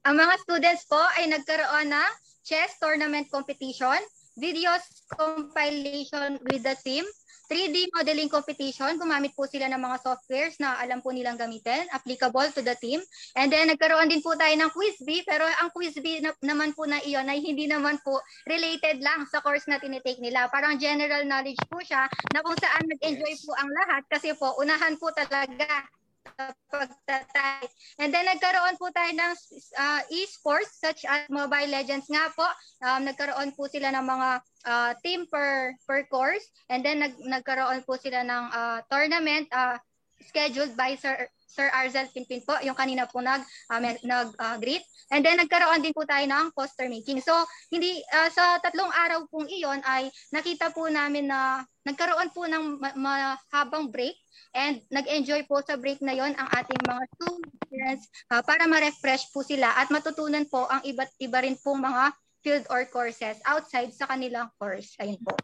[0.00, 4.00] ang mga students po ay nagkaroon ng chess tournament competition,
[4.40, 4.80] videos
[5.12, 7.04] compilation with the team,
[7.50, 12.46] 3D modeling competition, gumamit po sila ng mga softwares na alam po nilang gamitin, applicable
[12.54, 13.02] to the team.
[13.34, 16.70] And then nagkaroon din po tayo ng quiz bee, pero ang quiz bee na, naman
[16.78, 20.46] po na iyon ay hindi naman po related lang sa course na tinitake nila.
[20.54, 24.94] Parang general knowledge po siya na kung saan nag-enjoy po ang lahat kasi po unahan
[24.94, 25.90] po talaga
[26.70, 27.64] pagtatay.
[28.00, 29.32] And then nagkaroon po tayo ng
[29.76, 32.46] uh, e-sports such as Mobile Legends nga po.
[32.84, 34.28] Um, nagkaroon po sila ng mga
[34.66, 39.76] uh, team per per course and then nag, nagkaroon po sila ng uh, tournament uh,
[40.24, 44.86] scheduled by Sir Sir Arzel Pinpin po, yung kanina po nag uh, nag uh, greet.
[45.10, 47.18] And then nagkaroon din po tayo ng poster making.
[47.26, 47.34] So
[47.74, 52.78] hindi uh, sa tatlong araw pong iyon ay nakita po namin na nagkaroon po ng
[52.94, 54.14] mahabang break
[54.54, 59.42] and nag-enjoy po sa break na yon ang ating mga students uh, para ma-refresh po
[59.42, 64.06] sila at matutunan po ang iba't iba rin pong mga field or courses outside sa
[64.06, 64.96] kanilang course.
[65.02, 65.34] Ayun po.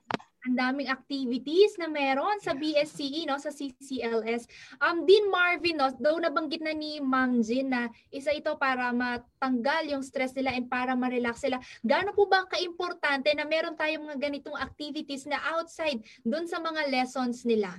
[0.47, 4.47] Ang daming activities na meron sa BSCE, no, sa CCLS.
[4.79, 9.91] Um, Dean Marvin, no, daw nabanggit na ni Ma'am Jean na isa ito para matanggal
[9.91, 11.59] yung stress nila and para ma-relax sila.
[11.83, 16.95] Gaano po ba kaimportante na meron tayong mga ganitong activities na outside doon sa mga
[16.95, 17.75] lessons nila?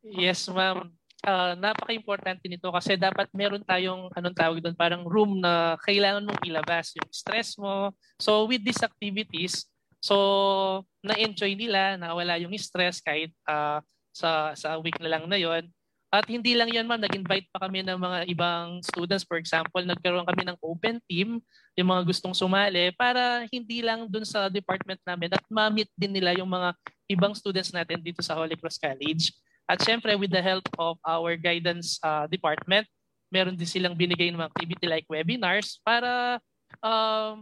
[0.00, 0.88] Yes, ma'am.
[1.22, 6.42] Uh, napaka-importante nito kasi dapat meron tayong anong tawag doon parang room na kailangan mong
[6.42, 7.94] ilabas yung stress mo.
[8.18, 9.70] So with these activities,
[10.02, 13.78] so na-enjoy nila, nawala yung stress kahit uh,
[14.12, 15.70] sa sa week na lang na yon.
[16.12, 19.24] At hindi lang yan ma'am, nag-invite pa kami ng mga ibang students.
[19.24, 21.40] For example, nagkaroon kami ng open team,
[21.72, 26.36] yung mga gustong sumali, para hindi lang dun sa department namin at ma-meet din nila
[26.36, 26.76] yung mga
[27.08, 29.32] ibang students natin dito sa Holy Cross College.
[29.64, 32.84] At syempre, with the help of our guidance uh, department,
[33.32, 36.36] meron din silang binigay ng activity like webinars para
[36.84, 37.40] um,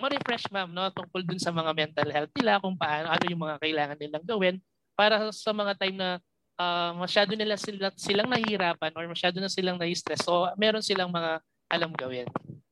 [0.00, 3.56] ma-refresh ma'am no, tungkol dun sa mga mental health nila, kung paano, ano yung mga
[3.60, 4.56] kailangan nilang gawin
[4.96, 6.10] para sa mga time na
[6.60, 10.24] uh, masyado nila sila, silang nahihirapan or masyado na silang na-stress.
[10.24, 11.40] So, meron silang mga
[11.70, 12.26] alam gawin.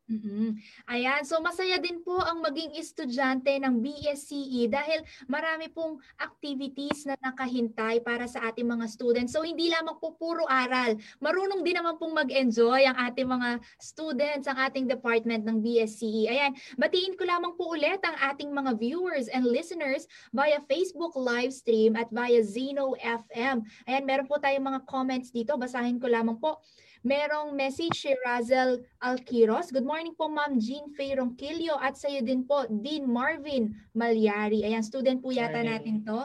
[0.08, 0.56] Mm-hmm.
[0.88, 7.12] Ayan, so masaya din po ang maging estudyante ng BSCE dahil marami pong activities na
[7.20, 9.36] nakahintay para sa ating mga students.
[9.36, 14.48] So hindi lamang po puro aral, marunong din naman pong mag-enjoy ang ating mga students,
[14.48, 16.24] ang ating department ng BSCE.
[16.32, 21.52] Ayan, batiin ko lamang po ulit ang ating mga viewers and listeners via Facebook live
[21.52, 23.60] stream at via Zeno FM.
[23.84, 26.64] Ayan, meron po tayong mga comments dito, basahin ko lamang po.
[27.06, 29.70] Merong message si Razel Alquiros.
[29.70, 34.66] Good morning po Ma'am Jean Faye Ronquillo at sa iyo din po Dean Marvin Malyari.
[34.66, 35.70] Ayan, student po yata morning.
[35.70, 36.20] natin to.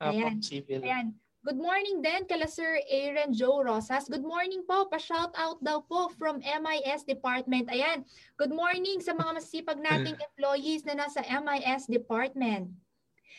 [0.00, 0.40] Ayan.
[0.80, 1.06] Ayan.
[1.44, 4.08] Good morning din kala Sir Aaron Joe Rosas.
[4.08, 4.88] Good morning po.
[4.88, 7.68] Pa-shout out daw po from MIS Department.
[7.68, 8.08] Ayan.
[8.40, 12.72] Good morning sa mga masipag nating employees na nasa MIS Department.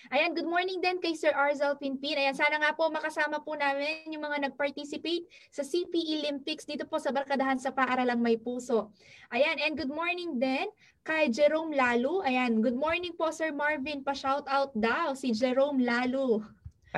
[0.10, 2.18] Ayan, good morning din kay Sir Arzal Pinpin.
[2.18, 6.98] Ayan, sana nga po makasama po namin yung mga nag-participate sa CPE Olympics dito po
[6.98, 8.90] sa Barkadahan sa Paaralang May Puso.
[9.30, 10.66] Ayan, and good morning din
[11.06, 12.26] kay Jerome Lalu.
[12.26, 14.02] Ayan, good morning po Sir Marvin.
[14.02, 16.42] Pa-shout out daw si Jerome Lalu.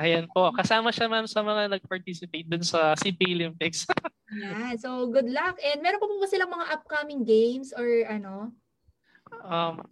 [0.00, 3.84] Ayan po, kasama siya ma'am sa mga nag-participate dun sa CPE Olympics.
[4.32, 5.60] yeah, so good luck.
[5.60, 8.56] And meron po ba silang mga upcoming games or ano?
[9.44, 9.84] Um,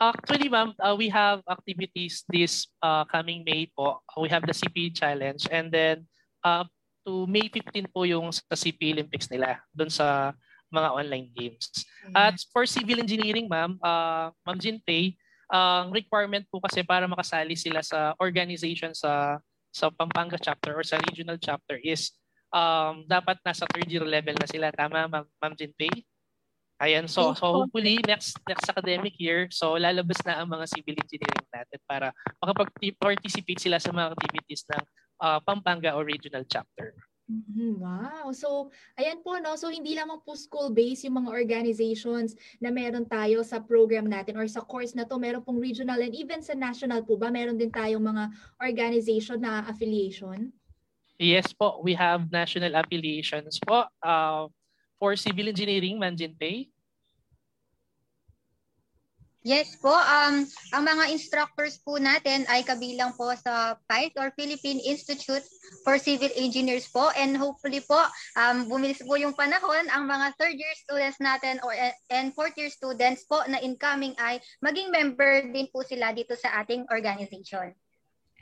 [0.00, 4.00] actually, ma'am, uh, we have activities this uh, coming May po.
[4.20, 6.06] We have the CP Challenge and then
[6.44, 6.64] uh,
[7.06, 10.34] to May 15 po yung sa CP Olympics nila doon sa
[10.74, 11.70] mga online games.
[12.02, 12.14] Mm-hmm.
[12.18, 15.14] At for civil engineering, ma'am, uh, ma'am Jinpei,
[15.46, 19.38] ang uh, requirement po kasi para makasali sila sa organization sa
[19.70, 22.10] sa Pampanga chapter or sa regional chapter is
[22.50, 24.74] um, dapat nasa third year level na sila.
[24.74, 26.02] Tama, ma'am, ma'am Jinpei?
[26.76, 31.48] Ayan, so so hopefully next next academic year, so lalabas na ang mga civil engineering
[31.48, 34.84] natin para makapag-participate sila sa mga activities ng
[35.24, 36.92] uh, Pampanga or regional chapter.
[37.26, 37.82] Mm-hmm.
[37.82, 38.30] Wow.
[38.30, 39.58] So, ayan po, no?
[39.58, 44.46] So, hindi lamang po school-based yung mga organizations na meron tayo sa program natin or
[44.46, 45.18] sa course na to.
[45.18, 48.30] Meron pong regional and even sa national po ba, meron din tayong mga
[48.62, 50.54] organization na affiliation?
[51.18, 51.82] Yes po.
[51.82, 53.90] We have national affiliations po.
[53.98, 54.46] Uh,
[54.98, 56.36] for civil engineering, Manjin
[59.46, 60.42] Yes po, um,
[60.74, 65.46] ang mga instructors po natin ay kabilang po sa PICE or Philippine Institute
[65.86, 67.94] for Civil Engineers po and hopefully po
[68.34, 71.70] um, bumilis po yung panahon ang mga third year students natin or
[72.10, 76.66] and fourth year students po na incoming ay maging member din po sila dito sa
[76.66, 77.70] ating organization.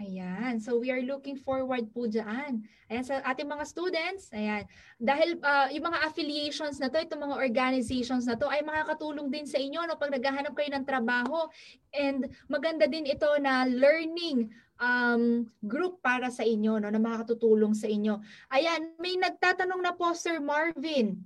[0.03, 0.59] Ayan.
[0.59, 2.67] So we are looking forward po dyan.
[2.91, 4.27] Ayan sa ating mga students.
[4.35, 4.67] Ayan.
[4.99, 9.47] Dahil uh, yung mga affiliations na to, itong mga organizations na to ay makakatulong din
[9.47, 11.47] sa inyo no, pag naghahanap kayo ng trabaho.
[11.95, 14.51] And maganda din ito na learning
[14.83, 18.19] um, group para sa inyo no, na makakatutulong sa inyo.
[18.51, 18.99] Ayan.
[18.99, 21.23] May nagtatanong na po Sir Marvin.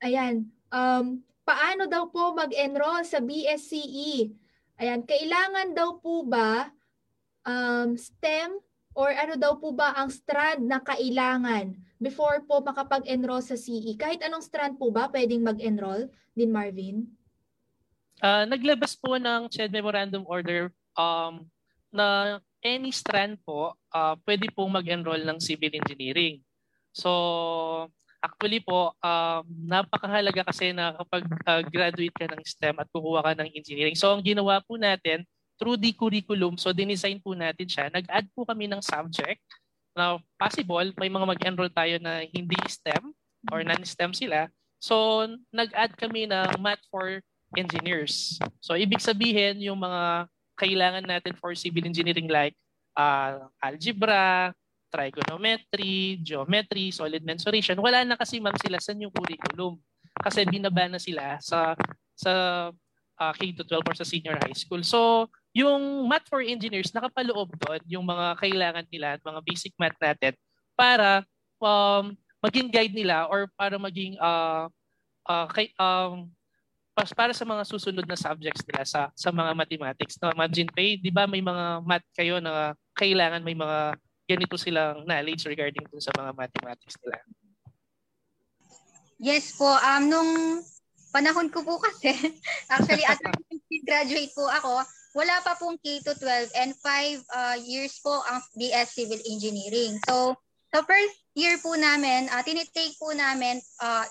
[0.00, 0.48] Ayan.
[0.72, 4.32] Um, paano daw po mag-enroll sa BSCE?
[4.80, 5.04] Ayan.
[5.04, 6.72] Kailangan daw po ba
[7.44, 8.58] um, STEM
[8.94, 13.94] or ano daw po ba ang strand na kailangan before po makapag-enroll sa CE?
[13.98, 17.06] Kahit anong strand po ba pwedeng mag-enroll din Marvin?
[18.22, 21.44] Uh, naglabas po ng CHED Memorandum Order um,
[21.90, 26.40] na any strand po uh, pwede pong mag-enroll ng civil engineering.
[26.94, 27.10] So
[28.24, 33.32] actually po um, napakahalaga kasi na kapag uh, graduate ka ng STEM at kukuha ka
[33.36, 33.98] ng engineering.
[33.98, 35.26] So ang ginawa po natin
[35.58, 39.42] through the curriculum, so dinesign po natin siya, nag-add po kami ng subject
[39.94, 43.14] na possible, may mga mag-enroll tayo na hindi STEM
[43.54, 44.50] or non-STEM sila.
[44.82, 45.24] So
[45.54, 47.22] nag-add kami ng math for
[47.54, 48.36] engineers.
[48.58, 50.26] So ibig sabihin yung mga
[50.58, 52.58] kailangan natin for civil engineering like
[52.98, 54.50] uh, algebra,
[54.90, 57.78] trigonometry, geometry, solid mensuration.
[57.78, 59.78] Wala na kasi ma'am sila sa new curriculum
[60.22, 61.74] kasi binaba na sila sa
[62.14, 62.32] sa
[63.18, 64.82] uh, K-12 or sa senior high school.
[64.86, 70.34] So, yung math for engineers, nakapaloob doon yung mga kailangan nila mga basic math natin
[70.74, 71.22] para
[71.62, 72.10] um,
[72.42, 74.66] maging guide nila or para maging uh,
[75.30, 76.26] uh, kay, um,
[76.94, 80.18] para sa mga susunod na subjects nila sa sa mga mathematics.
[80.18, 85.06] No, imagine pay, 'di ba may mga math kayo na kailangan may mga ganito silang
[85.06, 87.18] knowledge regarding dun sa mga mathematics nila.
[89.22, 90.30] Yes po, um nung
[91.14, 92.10] panahon ko po kasi,
[92.74, 93.22] actually at
[93.88, 94.82] graduate po ako,
[95.14, 100.02] wala pa pong K to 12 and 5 uh, years po ang BS Civil Engineering.
[100.10, 100.34] So,
[100.74, 104.02] sa first year po namin, uh, tinitake po namin uh,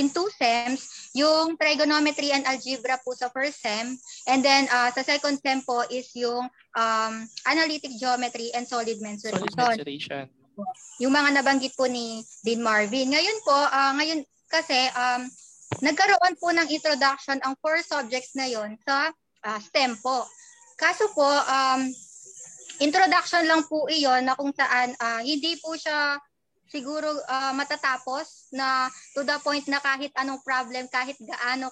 [0.00, 3.96] in two SEMs, yung trigonometry and algebra po sa first SEM,
[4.28, 7.14] and then uh, sa second SEM po is yung um,
[7.48, 9.52] analytic geometry and solid mensuration.
[9.52, 10.24] Solid mensuration.
[11.04, 13.12] Yung mga nabanggit po ni Dean Marvin.
[13.12, 15.28] Ngayon po, uh, ngayon kasi um,
[15.84, 19.12] nagkaroon po ng introduction ang four subjects na yon sa
[19.44, 20.24] uh, STEM po.
[20.76, 21.80] Kaso po, um,
[22.84, 26.20] introduction lang po iyon na kung saan uh, hindi po siya
[26.66, 31.70] siguro uh, matatapos na to the point na kahit anong problem, kahit gaano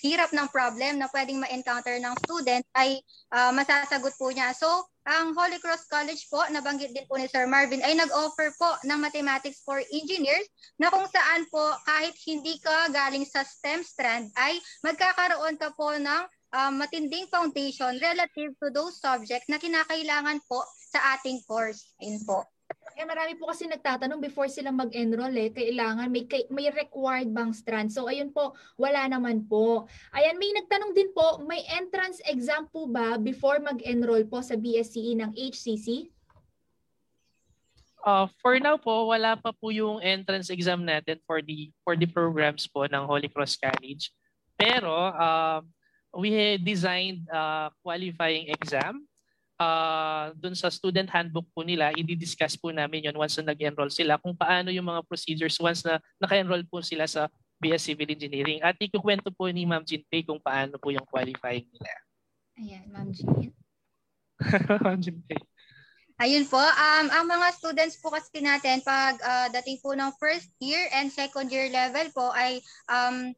[0.00, 2.98] hirap ng problem na pwedeng ma-encounter ng student ay
[3.30, 4.50] uh, masasagot po niya.
[4.56, 4.66] So,
[5.04, 8.98] ang Holy Cross College po, nabanggit din po ni Sir Marvin, ay nag-offer po ng
[9.00, 10.48] mathematics for engineers
[10.80, 15.94] na kung saan po kahit hindi ka galing sa STEM strand ay magkakaroon ka po
[15.96, 16.22] ng
[16.52, 21.94] uh, matinding foundation relative to those subjects na kinakailangan po sa ating course.
[22.02, 22.46] Ayun po.
[22.94, 27.88] Eh, marami po kasi nagtatanong before sila mag-enroll eh, kailangan may, may required bang strand.
[27.90, 29.90] So ayun po, wala naman po.
[30.14, 35.18] Ayan, may nagtanong din po, may entrance exam po ba before mag-enroll po sa BSCE
[35.18, 36.12] ng HCC?
[38.00, 42.08] Uh, for now po, wala pa po yung entrance exam natin for the for the
[42.08, 44.08] programs po ng Holy Cross College.
[44.56, 45.60] Pero uh,
[46.14, 49.06] we designed a qualifying exam.
[49.60, 54.16] Uh, dun sa student handbook po nila, i-discuss po namin yon once na nag-enroll sila
[54.16, 57.28] kung paano yung mga procedures once na naka-enroll po sila sa
[57.60, 58.64] BS Civil Engineering.
[58.64, 61.92] At ikukwento po ni Ma'am Jean Pei kung paano po yung qualifying nila.
[62.56, 63.52] Ayan, Ma'am Jean.
[64.84, 65.44] Ma'am Jean Pei.
[66.20, 70.52] Ayun po, um, ang mga students po kasi natin pag uh, dating po ng first
[70.60, 72.60] year and second year level po ay
[72.92, 73.32] um,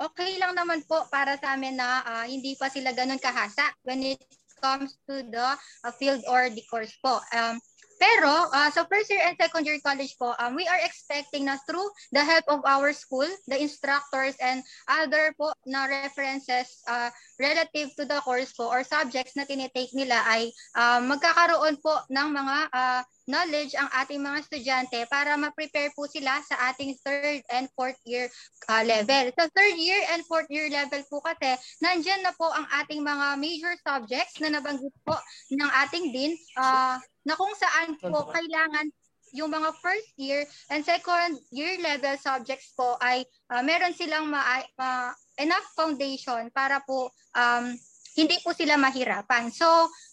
[0.00, 4.00] okay lang naman po para sa amin na uh, hindi pa sila ganun kahasa when
[4.00, 4.20] it
[4.60, 5.48] comes to the
[5.84, 7.20] uh, field or the course po.
[7.36, 7.60] Um,
[8.00, 11.60] pero uh, sa first year and second year college po, um, we are expecting na
[11.68, 11.84] through
[12.16, 18.08] the help of our school, the instructors and other po na references uh, relative to
[18.08, 20.48] the course po or subjects na tinitake nila ay
[20.80, 26.42] uh, magkakaroon po ng mga uh, knowledge ang ating mga estudyante para ma-prepare po sila
[26.42, 28.26] sa ating third and fourth year
[28.66, 29.30] uh, level.
[29.38, 33.38] Sa third year and fourth year level po kasi, nandyan na po ang ating mga
[33.38, 35.14] major subjects na nabanggit po
[35.54, 38.88] ng ating din uh, na kung saan po kailangan
[39.30, 40.42] yung mga first year
[40.74, 43.22] and second year level subjects po ay
[43.54, 47.70] uh, meron silang ma- uh, enough foundation para po um,
[48.18, 49.54] hindi po sila mahirapan.
[49.54, 49.64] So,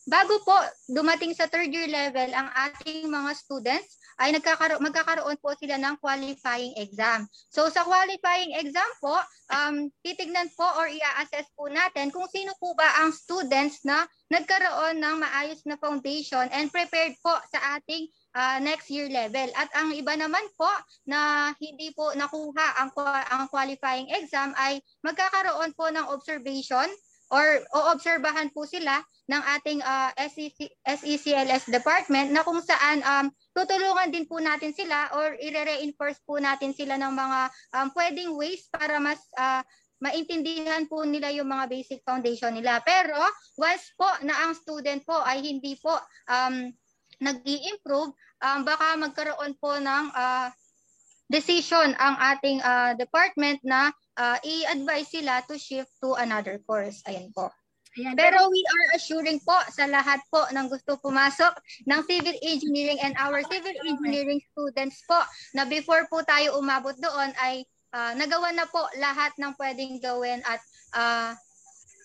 [0.05, 0.53] bago po
[0.86, 5.95] dumating sa third year level ang ating mga students ay nagkakaro- magkakaroon po sila ng
[6.01, 7.30] qualifying exam.
[7.53, 9.13] So, sa qualifying exam po,
[9.53, 14.97] um, titignan po or i-assess po natin kung sino po ba ang students na nagkaroon
[14.97, 19.47] ng maayos na foundation and prepared po sa ating uh, next year level.
[19.53, 20.70] At ang iba naman po
[21.05, 22.89] na hindi po nakuha ang,
[23.32, 26.89] ang qualifying exam ay magkakaroon po ng observation
[27.28, 33.28] or oobserbahan po sila ng ating uh, SEC, SECLS department na kung saan um,
[33.58, 37.39] tutulungan din po natin sila or i-reinforce po natin sila ng mga
[37.74, 39.66] um, pwedeng ways para mas uh,
[39.97, 42.78] maintindihan po nila yung mga basic foundation nila.
[42.86, 43.18] Pero
[43.58, 45.97] once po na ang student po ay hindi po
[46.30, 46.70] um,
[47.18, 48.14] nag improve
[48.45, 50.53] um, baka magkaroon po ng uh,
[51.28, 53.89] decision ang ating uh, department na
[54.22, 57.01] uh, i-advise sila to shift to another course.
[57.10, 57.49] Ayan po.
[57.98, 58.14] Ayan.
[58.14, 61.54] Pero we are assuring po sa lahat po ng gusto pumasok
[61.89, 65.18] ng civil engineering and our civil engineering students po
[65.58, 67.66] na before po tayo umabot doon ay
[67.98, 70.62] uh, nagawa na po lahat ng pwedeng gawin at
[70.93, 71.34] uh,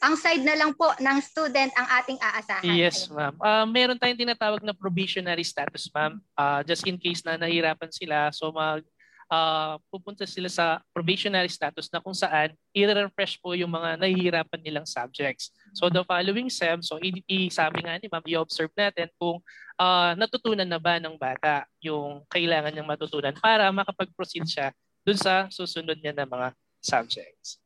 [0.02, 2.74] ang side na lang po ng student ang ating aasahan.
[2.74, 3.38] Yes, ma'am.
[3.38, 6.18] Uh, meron tayong tinatawag na probationary status, ma'am.
[6.34, 8.82] Uh, just in case na nahirapan sila, so mag
[9.30, 14.88] uh, pupunta sila sa probationary status na kung saan i-refresh po yung mga nahihirapan nilang
[14.88, 15.54] subjects.
[15.78, 19.38] So the following SEM, so i- i- sabi nga ni ma'am, i-observe natin kung
[19.78, 24.68] uh, natutunan na ba ng bata yung kailangan niyang matutunan para makapag-proceed siya
[25.06, 26.48] dun sa susunod niya na mga
[26.82, 27.61] subjects.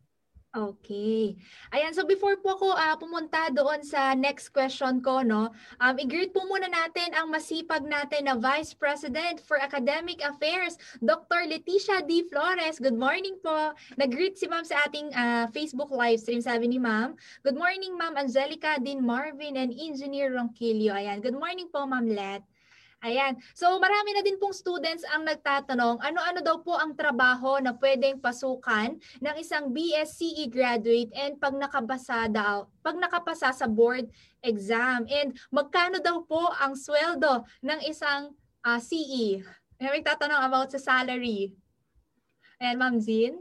[0.56, 1.36] Okay.
[1.68, 5.52] Ayan, so before po ako uh, pumunta doon sa next question ko, no,
[5.84, 11.44] um, i-greet po muna natin ang masipag natin na Vice President for Academic Affairs, Dr.
[11.44, 12.24] Leticia D.
[12.32, 12.80] Flores.
[12.80, 13.76] Good morning po.
[14.00, 17.20] Nag-greet si ma'am sa ating uh, Facebook live stream, sabi ni ma'am.
[17.44, 20.96] Good morning, ma'am Angelica, Dean Marvin, and Engineer Ronquillo.
[20.96, 22.48] Ayan, good morning po, ma'am Let.
[23.06, 23.38] Ayan.
[23.54, 28.18] So marami na din pong students ang nagtatanong, ano-ano daw po ang trabaho na pwedeng
[28.18, 34.10] pasukan ng isang BSCE graduate and pag nakabasa daw, pag nakapasa sa board
[34.42, 38.34] exam and magkano daw po ang sweldo ng isang
[38.66, 39.38] uh, CE?
[39.78, 41.54] May tatanong about sa salary.
[42.58, 43.38] Ayan, Ma'am Zin.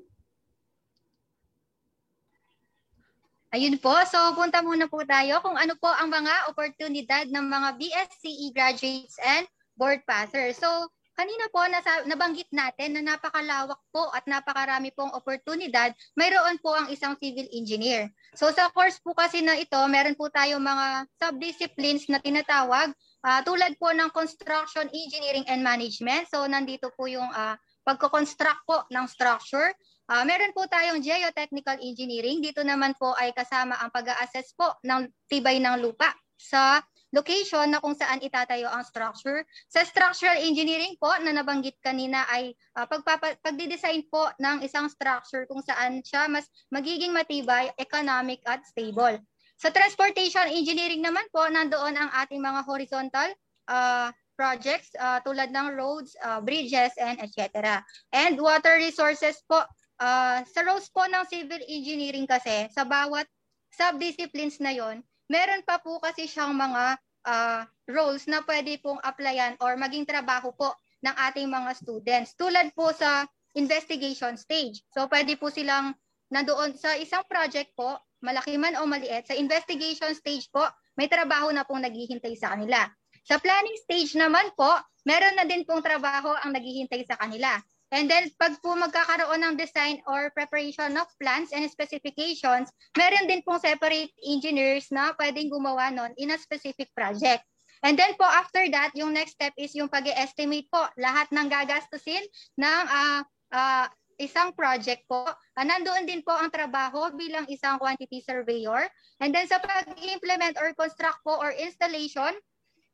[3.56, 7.70] Ayun po, so punta muna po tayo kung ano po ang mga oportunidad ng mga
[7.80, 10.58] BSCE graduates and board passers.
[10.60, 10.68] So
[11.16, 16.92] kanina po nasa, nabanggit natin na napakalawak po at napakarami pong oportunidad, mayroon po ang
[16.92, 18.12] isang civil engineer.
[18.36, 22.92] So sa course po kasi na ito, meron po tayo mga subdisciplines na tinatawag
[23.24, 26.28] uh, tulad po ng construction engineering and management.
[26.28, 27.56] So nandito po yung uh,
[27.88, 29.72] pagko-construct po ng structure,
[30.06, 32.38] Uh, meron po tayong geotechnical engineering.
[32.38, 36.78] Dito naman po ay kasama ang pag-assess po ng tibay ng lupa sa
[37.16, 39.48] location na kung saan itatayo ang structure.
[39.72, 45.48] Sa structural engineering po na nabanggit kanina ay uh, pagpapa- pagdidesign po ng isang structure
[45.48, 49.16] kung saan siya mas magiging matibay, economic at stable.
[49.56, 53.32] Sa transportation engineering naman po, nandoon ang ating mga horizontal
[53.72, 57.80] uh, projects uh, tulad ng roads, uh, bridges, and etc.
[58.12, 59.64] And water resources po,
[60.04, 63.24] uh, sa roles po ng civil engineering kasi, sa bawat
[63.72, 65.00] subdisciplines na yon,
[65.32, 70.54] meron pa po kasi siyang mga uh, roles na pwede pong applyan or maging trabaho
[70.54, 70.72] po
[71.04, 72.34] ng ating mga students.
[72.38, 73.26] Tulad po sa
[73.58, 74.82] investigation stage.
[74.94, 75.94] So pwede po silang
[76.34, 80.66] nandoon sa isang project po, malaki man o maliit, sa investigation stage po,
[80.98, 82.88] may trabaho na pong naghihintay sa kanila.
[83.26, 84.70] Sa planning stage naman po,
[85.06, 87.58] meron na din pong trabaho ang naghihintay sa kanila.
[87.94, 93.46] And then pag po magkakaroon ng design or preparation of plans and specifications, meron din
[93.46, 97.46] pong separate engineers na pwedeng gumawa nun in a specific project.
[97.86, 101.46] And then po after that, yung next step is yung pag estimate po lahat ng
[101.46, 102.26] gagastusin
[102.58, 103.22] ng uh,
[103.54, 103.86] uh,
[104.18, 105.28] isang project po.
[105.54, 108.88] Uh, nandoon din po ang trabaho bilang isang quantity surveyor.
[109.22, 112.34] And then sa pag-implement or construct po or installation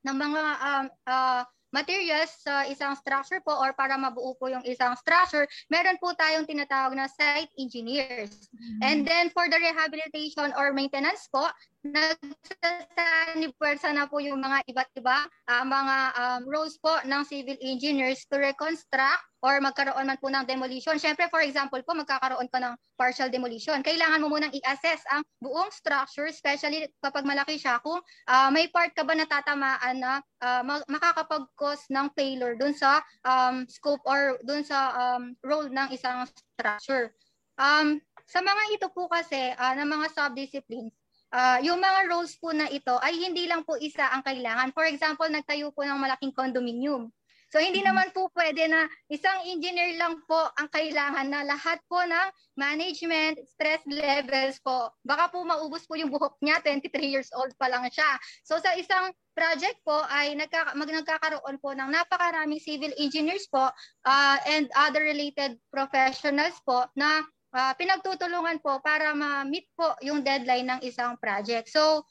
[0.03, 4.93] ng mga um, uh, materials sa isang structure po or para mabuo po yung isang
[4.99, 8.51] structure, meron po tayong tinatawag na site engineers.
[8.51, 8.79] Mm-hmm.
[8.83, 11.47] And then for the rehabilitation or maintenance po,
[11.81, 18.21] nagsasanipwersa na po yung mga iba't iba uh, mga um, roles po ng civil engineers
[18.29, 21.01] to reconstruct or magkaroon man po ng demolition.
[21.01, 23.81] Siyempre, for example po, magkakaroon pa ng partial demolition.
[23.81, 27.97] Kailangan mo munang i-assess ang buong structure, especially kapag malaki siya, kung
[28.29, 34.05] uh, may part ka ba natatamaan na uh, makakapag-cause ng failure dun sa um, scope
[34.05, 37.09] or dun sa um, role ng isang structure.
[37.57, 37.97] Um,
[38.29, 40.93] sa mga ito po kasi, uh, ng mga subdisciplines,
[41.31, 44.75] uh, yung mga roles po na ito ay hindi lang po isa ang kailangan.
[44.75, 47.09] For example, nagtayo po ng malaking condominium.
[47.51, 47.91] So hindi mm-hmm.
[47.91, 53.43] naman po pwede na isang engineer lang po ang kailangan na lahat po ng management,
[53.43, 54.87] stress levels po.
[55.03, 58.07] Baka po maubos po yung buhok niya, 23 years old pa lang siya.
[58.47, 63.67] So sa isang project po ay nagkaka- mag nagkakaroon po ng napakaraming civil engineers po
[64.07, 67.19] uh, and other related professionals po na
[67.51, 71.71] uh, pinagtutulungan po para ma-meet po yung deadline ng isang project.
[71.71, 72.03] So,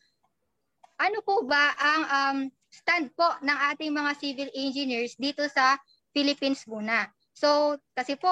[1.01, 2.39] ano po ba ang um,
[2.69, 5.81] stand po ng ating mga civil engineers dito sa
[6.13, 7.09] Philippines muna?
[7.33, 8.31] So, kasi po,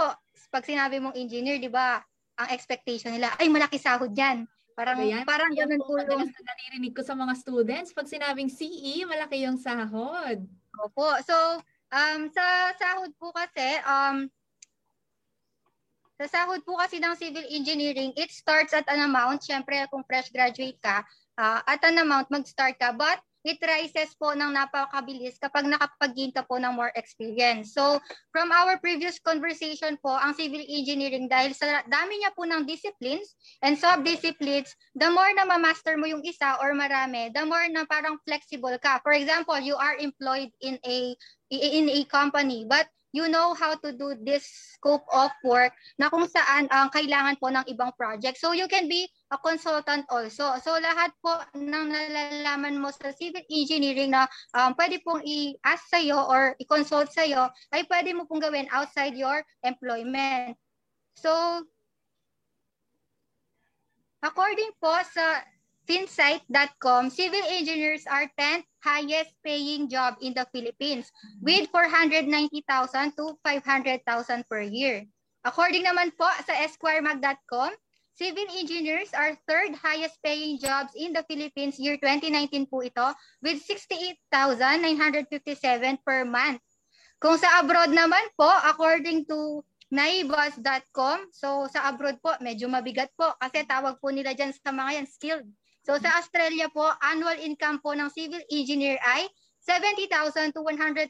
[0.52, 2.00] pag sinabi mong engineer, di ba,
[2.38, 4.44] ang expectation nila, ay malaki sahod yan.
[4.78, 6.30] Parang, Ayan, parang ganun po yung...
[6.30, 10.46] naririnig ko sa mga students, pag sinabing CE, malaki yung sahod.
[10.86, 11.18] Opo.
[11.26, 11.34] So,
[11.90, 14.30] um, sa sahod po kasi, um,
[16.26, 19.46] sa po kasi ng civil engineering, it starts at an amount.
[19.46, 21.06] Siyempre, kung fresh graduate ka,
[21.38, 22.90] uh, at an amount mag-start ka.
[22.90, 27.70] But it rises po ng napakabilis kapag nakapag-gain ka po ng more experience.
[27.70, 28.02] So,
[28.34, 33.38] from our previous conversation po, ang civil engineering, dahil sa dami niya po ng disciplines
[33.62, 38.18] and sub-disciplines, the more na ma-master mo yung isa or marami, the more na parang
[38.26, 38.98] flexible ka.
[39.06, 41.14] For example, you are employed in a
[41.48, 44.46] in a company, but you know how to do this
[44.78, 48.38] scope of work na kung saan ang uh, kailangan po ng ibang project.
[48.38, 50.54] So you can be a consultant also.
[50.62, 56.30] So lahat po ng nalalaman mo sa civil engineering na um, pwede pong i-ask sa'yo
[56.30, 60.54] or i-consult sa'yo ay pwede mo pong gawin outside your employment.
[61.18, 61.66] So
[64.22, 65.42] according po sa
[65.88, 71.10] Finsight.com, civil engineers are 10th highest paying job in the Philippines
[71.42, 72.30] with 490,000
[73.16, 75.06] to 500,000 per year.
[75.42, 77.72] According naman po sa esquiremag.com,
[78.18, 83.62] civil engineers are third highest paying jobs in the Philippines year 2019 po ito with
[83.62, 85.30] 68,957
[86.02, 86.62] per month.
[87.18, 93.34] Kung sa abroad naman po, according to naibus.com, so sa abroad po, medyo mabigat po
[93.42, 95.48] kasi tawag po nila dyan sa mga yan skilled
[95.88, 99.24] So sa Australia po, annual income po ng civil engineer ay
[99.64, 101.08] 70,000 to 130,000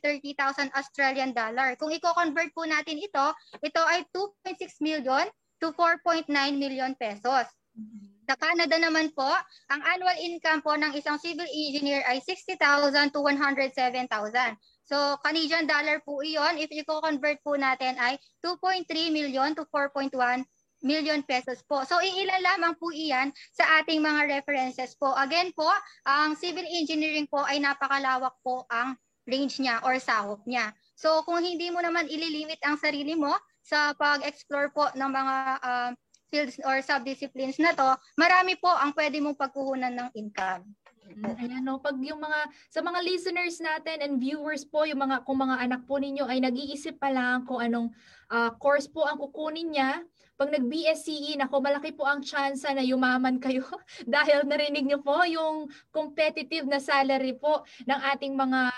[0.71, 1.75] Australian dollar.
[1.75, 3.27] Kung i-convert po natin ito,
[3.59, 5.27] ito ay 2.6 million
[5.59, 7.51] to 4.9 million pesos.
[8.31, 9.27] Sa Canada naman po,
[9.67, 14.07] ang annual income po ng isang civil engineer ay 60,000 to 107,000.
[14.87, 16.55] So, Canadian dollar po iyon.
[16.55, 18.15] If i-convert po natin ay
[18.47, 20.15] 2.3 million to 4.1
[20.83, 21.83] million pesos po.
[21.83, 25.15] So iilan lamang po iyan sa ating mga references po.
[25.19, 25.69] Again po,
[26.07, 28.95] ang civil engineering po ay napakalawak po ang
[29.29, 30.73] range niya or sahop niya.
[30.97, 35.91] So kung hindi mo naman ililimit ang sarili mo sa pag-explore po ng mga uh,
[36.33, 40.65] fields or subdisciplines na to, marami po ang pwede mong pagkuhunan ng income.
[41.09, 45.25] Mm, ayan no, pag yung mga sa mga listeners natin and viewers po, yung mga
[45.25, 47.89] kung mga anak po ninyo ay nag-iisip pa lang kung anong
[48.29, 50.05] uh, course po ang kukunin niya,
[50.39, 53.67] pag nag-BSCE, nako malaki po ang chance na yumaman kayo
[54.07, 58.71] dahil narinig niyo po yung competitive na salary po ng ating mga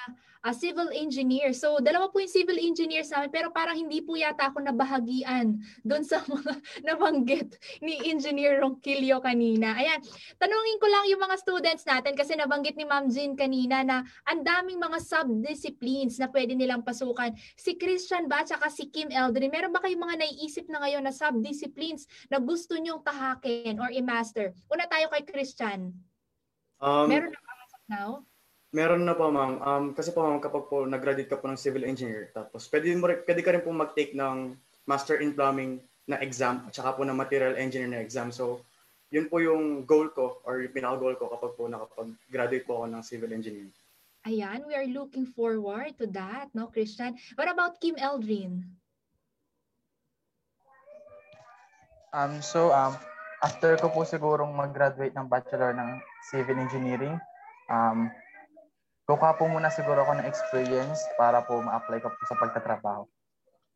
[0.45, 1.53] uh, civil engineer.
[1.53, 6.05] So, dalawa po yung civil engineers namin, pero parang hindi po yata ako nabahagian doon
[6.05, 6.53] sa mga
[6.85, 9.77] nabanggit ni Engineer Ronquillo kanina.
[9.77, 10.01] Ayan,
[10.41, 14.41] tanungin ko lang yung mga students natin kasi nabanggit ni Ma'am Jean kanina na ang
[14.45, 17.37] daming mga subdisciplines na pwede nilang pasukan.
[17.57, 21.13] Si Christian ba, tsaka si Kim Eldrin, meron ba kayong mga naiisip na ngayon na
[21.13, 21.50] subdisciplines
[22.31, 24.55] na gusto nyong tahakin or i-master?
[24.71, 25.95] Una tayo kay Christian.
[26.81, 27.53] Um, meron na ba
[27.91, 28.11] now?
[28.71, 29.59] Meron na po, ma'am.
[29.59, 33.11] Um, kasi po, ma'am, kapag po nag-graduate ka po ng civil engineer, tapos pwede, mo,
[33.11, 34.55] pwede ka rin po mag-take ng
[34.87, 38.31] Master in Plumbing na exam at saka po ng Material Engineer na exam.
[38.31, 38.63] So,
[39.11, 43.03] yun po yung goal ko or yung pinaka-goal ko kapag po nakapag-graduate po ako ng
[43.03, 43.75] civil engineering.
[44.23, 47.19] Ayan, we are looking forward to that, no, Christian?
[47.35, 48.63] What about Kim Eldrin?
[52.11, 52.99] Um, so, um,
[53.43, 57.17] after ko po sigurong mag-graduate ng Bachelor ng Civil Engineering,
[57.71, 58.11] um,
[59.11, 63.11] Kukuha po muna siguro ako ng experience para po ma-apply ko po sa pagtatrabaho.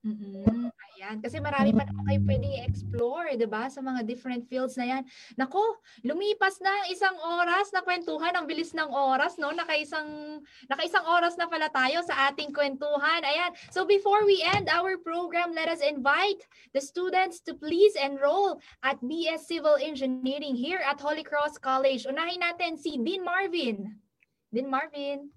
[0.06, 0.70] Mm-hmm.
[1.04, 1.20] Ayan.
[1.20, 3.68] Kasi marami pa naman kayo pwedeng i-explore, di ba?
[3.68, 5.02] Sa mga different fields na yan.
[5.36, 5.60] Nako,
[6.00, 8.32] lumipas na ang isang oras na kwentuhan.
[8.32, 9.52] Ang bilis ng oras, no?
[9.52, 10.40] Nakaisang,
[10.72, 13.20] nakaisang oras na pala tayo sa ating kwentuhan.
[13.20, 13.52] Ayan.
[13.68, 16.40] So before we end our program, let us invite
[16.72, 22.08] the students to please enroll at BS Civil Engineering here at Holy Cross College.
[22.08, 23.92] Unahin natin si Dean Marvin.
[24.48, 25.28] Din Marvin.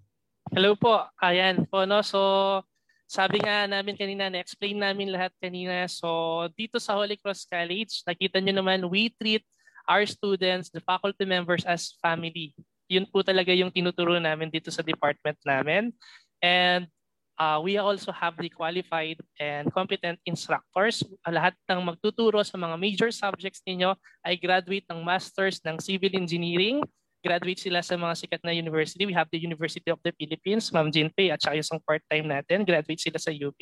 [0.56, 1.04] Hello po.
[1.20, 2.00] Ayan po no.
[2.00, 2.64] So
[3.08, 5.88] sabi nga namin kanina, na-explain namin lahat kanina.
[5.88, 9.48] So dito sa Holy Cross College, nakita nyo naman, we treat
[9.88, 12.52] our students, the faculty members as family.
[12.92, 15.96] Yun po talaga yung tinuturo namin dito sa department namin.
[16.44, 16.92] And
[17.40, 21.00] uh, we also have the qualified and competent instructors.
[21.24, 23.96] Lahat ng magtuturo sa mga major subjects ninyo
[24.28, 26.84] ay graduate ng Masters ng Civil Engineering
[27.22, 29.06] graduate sila sa mga sikat na university.
[29.06, 32.64] We have the University of the Philippines, Ma'am Jean Pei, at saka isang part-time natin.
[32.64, 33.58] Graduate sila sa UP.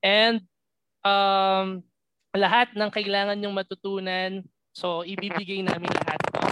[0.00, 0.42] And
[1.04, 1.82] um,
[2.34, 4.42] lahat ng kailangan nyong matutunan,
[4.74, 6.42] so ibibigay namin lahat po.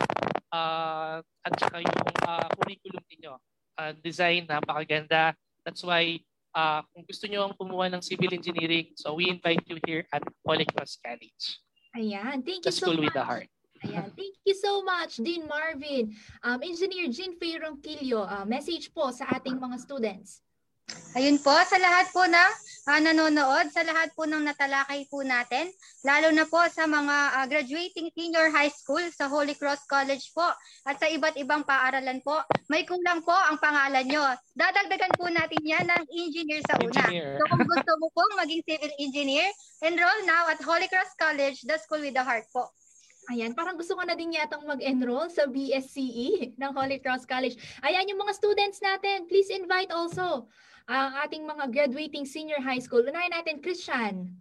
[0.52, 3.35] Uh, at saka yung uh, curriculum niyo.
[3.74, 5.32] Uh, design, napakaganda.
[5.64, 6.20] That's why
[6.55, 10.23] uh, kung gusto nyo ang kumuha ng civil engineering, so we invite you here at
[10.44, 11.44] Holy Cross College.
[11.97, 13.09] Ayan, thank you the so much.
[13.09, 13.48] with the heart.
[13.82, 14.09] Ayan.
[14.14, 16.14] Thank you so much, Dean Marvin.
[16.46, 20.42] Um, Engineer Jean Faye Ronquillo, uh, message po sa ating mga students.
[21.12, 22.52] Ayun po, sa lahat po ng
[22.88, 25.68] uh, nanonood, sa lahat po ng natalakay po natin,
[26.04, 30.44] lalo na po sa mga uh, graduating senior high school sa Holy Cross College po
[30.88, 34.24] at sa iba't ibang paaralan po, may kulang po ang pangalan nyo.
[34.56, 37.04] Dadagdagan po natin yan ng engineer sa una.
[37.09, 37.40] Engineer.
[37.40, 39.48] So kung gusto mo pong maging civil engineer,
[39.84, 42.68] enroll now at Holy Cross College, the school with the heart po.
[43.30, 47.54] Ayan, parang gusto ko na din yatang mag-enroll sa BSCE ng Holy Cross College.
[47.86, 50.50] Ayan, yung mga students natin, please invite also
[50.90, 53.06] ang ating mga graduating senior high school.
[53.06, 54.34] Unahin natin, Christian.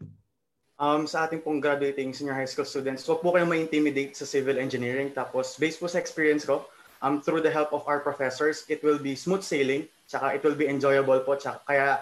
[0.81, 4.57] Um, sa ating pong graduating senior high school students, huwag po kayong ma-intimidate sa civil
[4.57, 5.13] engineering.
[5.13, 6.65] Tapos, based po sa experience ko,
[7.05, 10.57] um, through the help of our professors, it will be smooth sailing, tsaka it will
[10.57, 11.37] be enjoyable po.
[11.37, 12.01] Tsaka, kaya,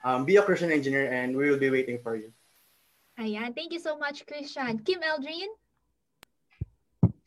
[0.00, 2.32] um, be a Christian engineer and we will be waiting for you.
[3.20, 4.80] Ayan, thank you so much, Christian.
[4.80, 5.52] Kim Eldrin?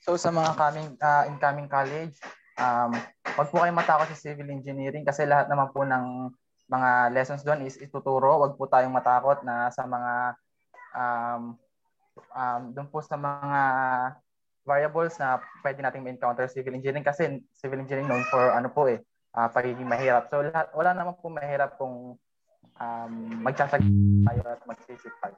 [0.03, 2.15] So sa mga coming, uh, incoming college,
[2.59, 2.91] um,
[3.35, 6.31] wag po kayong matakot sa civil engineering kasi lahat naman po ng
[6.69, 8.39] mga lessons doon is ituturo.
[8.45, 10.13] Wag po tayong matakot na sa mga
[10.93, 11.41] um,
[12.35, 13.61] um, doon po sa mga
[14.67, 19.01] variables na pwede nating ma-encounter civil engineering kasi civil engineering known for ano po eh,
[19.33, 20.29] uh, pagiging mahirap.
[20.29, 22.15] So lahat, wala naman po mahirap kung
[22.77, 23.81] um, magsasag
[24.25, 25.33] tayo at magsisipag.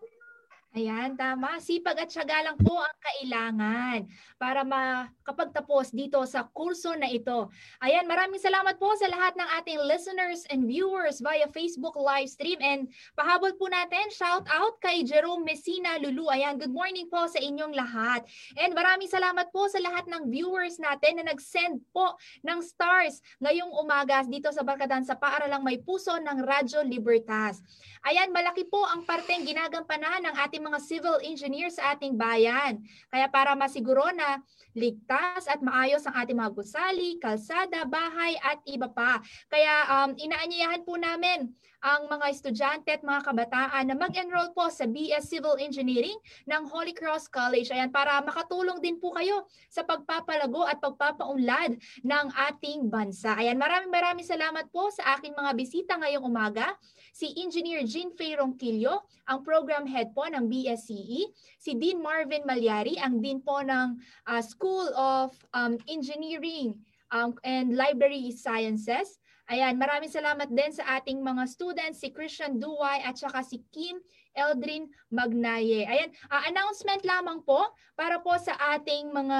[0.71, 1.59] Ayan, tama.
[1.59, 4.07] Sipag at syaga lang po ang kailangan
[4.39, 7.51] para makapagtapos dito sa kurso na ito.
[7.83, 12.55] Ayan, maraming salamat po sa lahat ng ating listeners and viewers via Facebook live stream.
[12.63, 12.87] And
[13.19, 16.31] pahabol po natin, shout out kay Jerome Messina Lulu.
[16.31, 18.23] Ayan, good morning po sa inyong lahat.
[18.55, 22.15] And maraming salamat po sa lahat ng viewers natin na nag-send po
[22.47, 27.59] ng stars ngayong umaga dito sa Barkadan sa Paaralang May Puso ng Radyo Libertas.
[28.07, 32.79] Ayan, malaki po ang parteng ginagampanan ng ating mga civil engineers sa ating bayan.
[33.09, 34.39] Kaya para masiguro na
[34.77, 39.19] ligtas at maayos ang ating mga gusali, kalsada, bahay at iba pa.
[39.51, 41.51] Kaya um, inaanyayahan po namin
[41.81, 46.15] ang mga estudyante at mga kabataan na mag-enroll po sa BS Civil Engineering
[46.45, 47.73] ng Holy Cross College.
[47.73, 53.33] Ayan, para makatulong din po kayo sa pagpapalago at pagpapaunlad ng ating bansa.
[53.33, 56.77] Ayan, maraming maraming salamat po sa aking mga bisita ngayong umaga
[57.11, 62.95] si Engineer Jean Fay Ronquillo, ang program head po ng BSCE, si Dean Marvin Malyari,
[62.97, 66.79] ang dean po ng uh, School of um, Engineering
[67.11, 69.19] um, and Library Sciences.
[69.51, 73.99] Ayan, maraming salamat din sa ating mga students, si Christian Duway at saka si Kim
[74.31, 75.83] Eldrin Magnaye.
[75.83, 77.59] Ayan, uh, announcement lamang po
[77.99, 79.39] para po sa ating mga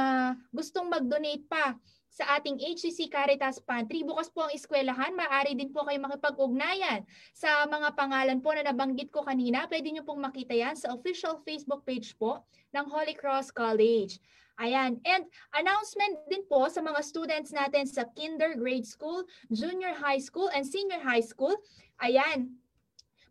[0.51, 1.79] gustong mag-donate pa
[2.11, 4.03] sa ating HCC Caritas Pantry.
[4.03, 5.15] Bukas po ang eskwelahan.
[5.15, 9.63] Maaari din po kayo makipag-ugnayan sa mga pangalan po na nabanggit ko kanina.
[9.71, 12.43] Pwede nyo pong makita yan sa official Facebook page po
[12.75, 14.19] ng Holy Cross College.
[14.61, 14.99] Ayan.
[15.07, 15.25] And
[15.57, 20.67] announcement din po sa mga students natin sa kinder grade school, junior high school, and
[20.67, 21.55] senior high school.
[22.03, 22.60] Ayan.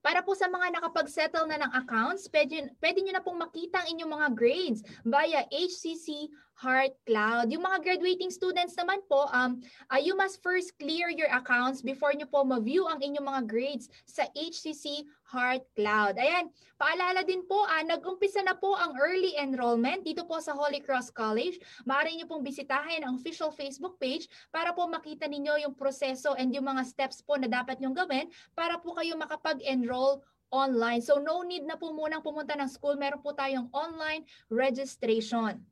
[0.01, 3.89] Para po sa mga nakapag-settle na ng accounts, pwede, pwede nyo na pong makita ang
[3.93, 7.49] inyong mga grades via HCC Heart Cloud.
[7.53, 12.13] Yung mga graduating students naman po, um, uh, you must first clear your accounts before
[12.13, 16.19] nyo po ma-view ang inyong mga grades sa HCC Heart Cloud.
[16.19, 20.83] Ayan, paalala din po, uh, nag-umpisa na po ang early enrollment dito po sa Holy
[20.83, 21.63] Cross College.
[21.87, 26.51] Maaari nyo pong bisitahin ang official Facebook page para po makita ninyo yung proseso and
[26.51, 28.27] yung mga steps po na dapat nyong gawin
[28.59, 30.19] para po kayo makapag-enroll
[30.51, 30.99] online.
[30.99, 32.99] So no need na po munang pumunta ng school.
[32.99, 35.63] Meron po tayong online registration.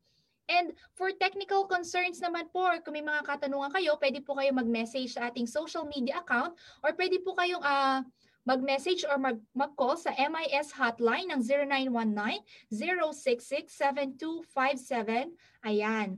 [0.49, 4.49] And for technical concerns naman po, or kung may mga katanungan kayo, pwede po kayo
[4.49, 8.01] mag-message sa ating social media account or pwede po kayong uh,
[8.49, 11.45] mag-message or mag- mag-call sa MIS hotline ng
[12.73, 15.37] 0919-066-7257.
[15.61, 16.17] Ayan.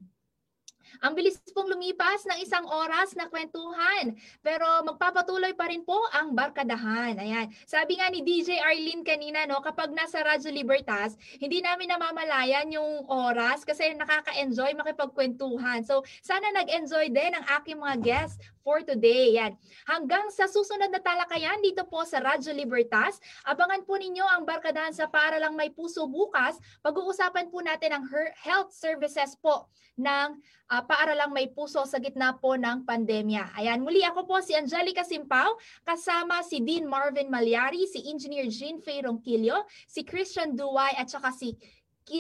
[1.00, 4.12] Ang bilis pong lumipas ng isang oras na kwentuhan.
[4.44, 7.16] Pero magpapatuloy pa rin po ang barkadahan.
[7.16, 7.48] Ayan.
[7.64, 13.08] Sabi nga ni DJ Arlene kanina, no, kapag nasa Radyo Libertas, hindi namin namamalayan yung
[13.08, 15.88] oras kasi nakaka-enjoy makipagkwentuhan.
[15.88, 19.38] So, sana nag-enjoy din ang aking mga guests for today.
[19.38, 19.58] Yan.
[19.86, 24.94] Hanggang sa susunod na talakayan dito po sa Radyo Libertas, abangan po ninyo ang barkadahan
[24.94, 26.58] sa Para Lang May Puso bukas.
[26.86, 28.06] Pag-uusapan po natin ang
[28.42, 29.68] health services po
[30.00, 30.40] ng
[30.72, 33.60] uh, Paaralang May Puso sa gitna po ng pandemya.
[33.60, 38.80] Ayan, muli ako po si Angelica Simpao, kasama si Dean Marvin Malyari, si Engineer Jean
[38.80, 41.54] Fay Ronquillo, si Christian Duway at saka si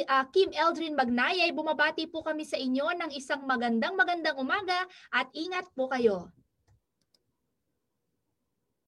[0.08, 1.52] uh, Kim Eldrin Magnayay.
[1.52, 6.32] Bumabati po kami sa inyo ng isang magandang magandang umaga at ingat po kayo.